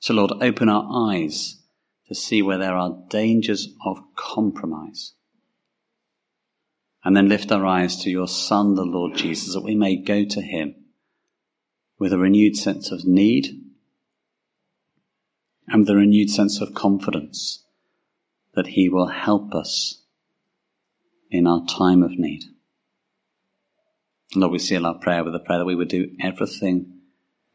So, 0.00 0.14
Lord, 0.14 0.32
open 0.40 0.68
our 0.68 0.86
eyes 1.10 1.56
to 2.06 2.14
see 2.14 2.42
where 2.42 2.58
there 2.58 2.76
are 2.76 3.02
dangers 3.08 3.68
of 3.84 3.98
compromise. 4.16 5.14
And 7.04 7.16
then 7.16 7.28
lift 7.28 7.52
our 7.52 7.66
eyes 7.66 7.96
to 8.02 8.10
your 8.10 8.28
Son, 8.28 8.74
the 8.74 8.84
Lord 8.84 9.16
Jesus, 9.16 9.54
that 9.54 9.64
we 9.64 9.74
may 9.74 9.96
go 9.96 10.24
to 10.24 10.40
him 10.40 10.74
with 11.98 12.12
a 12.12 12.18
renewed 12.18 12.56
sense 12.56 12.90
of 12.90 13.04
need 13.04 13.48
and 15.68 15.80
with 15.80 15.90
a 15.90 15.96
renewed 15.96 16.30
sense 16.30 16.60
of 16.60 16.74
confidence 16.74 17.64
that 18.54 18.68
He 18.68 18.88
will 18.88 19.08
help 19.08 19.54
us 19.54 20.02
in 21.30 21.46
our 21.46 21.64
time 21.66 22.02
of 22.02 22.18
need. 22.18 22.44
Lord, 24.34 24.52
we 24.52 24.58
seal 24.58 24.86
our 24.86 24.94
prayer 24.94 25.24
with 25.24 25.32
the 25.32 25.38
prayer 25.40 25.60
that 25.60 25.64
we 25.64 25.74
would 25.74 25.88
do 25.88 26.10
everything 26.20 27.00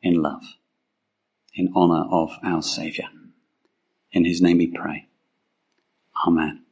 in 0.01 0.21
love, 0.21 0.43
in 1.53 1.71
honour 1.75 2.05
of 2.11 2.31
our 2.43 2.61
Saviour. 2.61 3.07
In 4.11 4.25
His 4.25 4.41
name 4.41 4.57
we 4.57 4.67
pray. 4.67 5.07
Amen. 6.27 6.62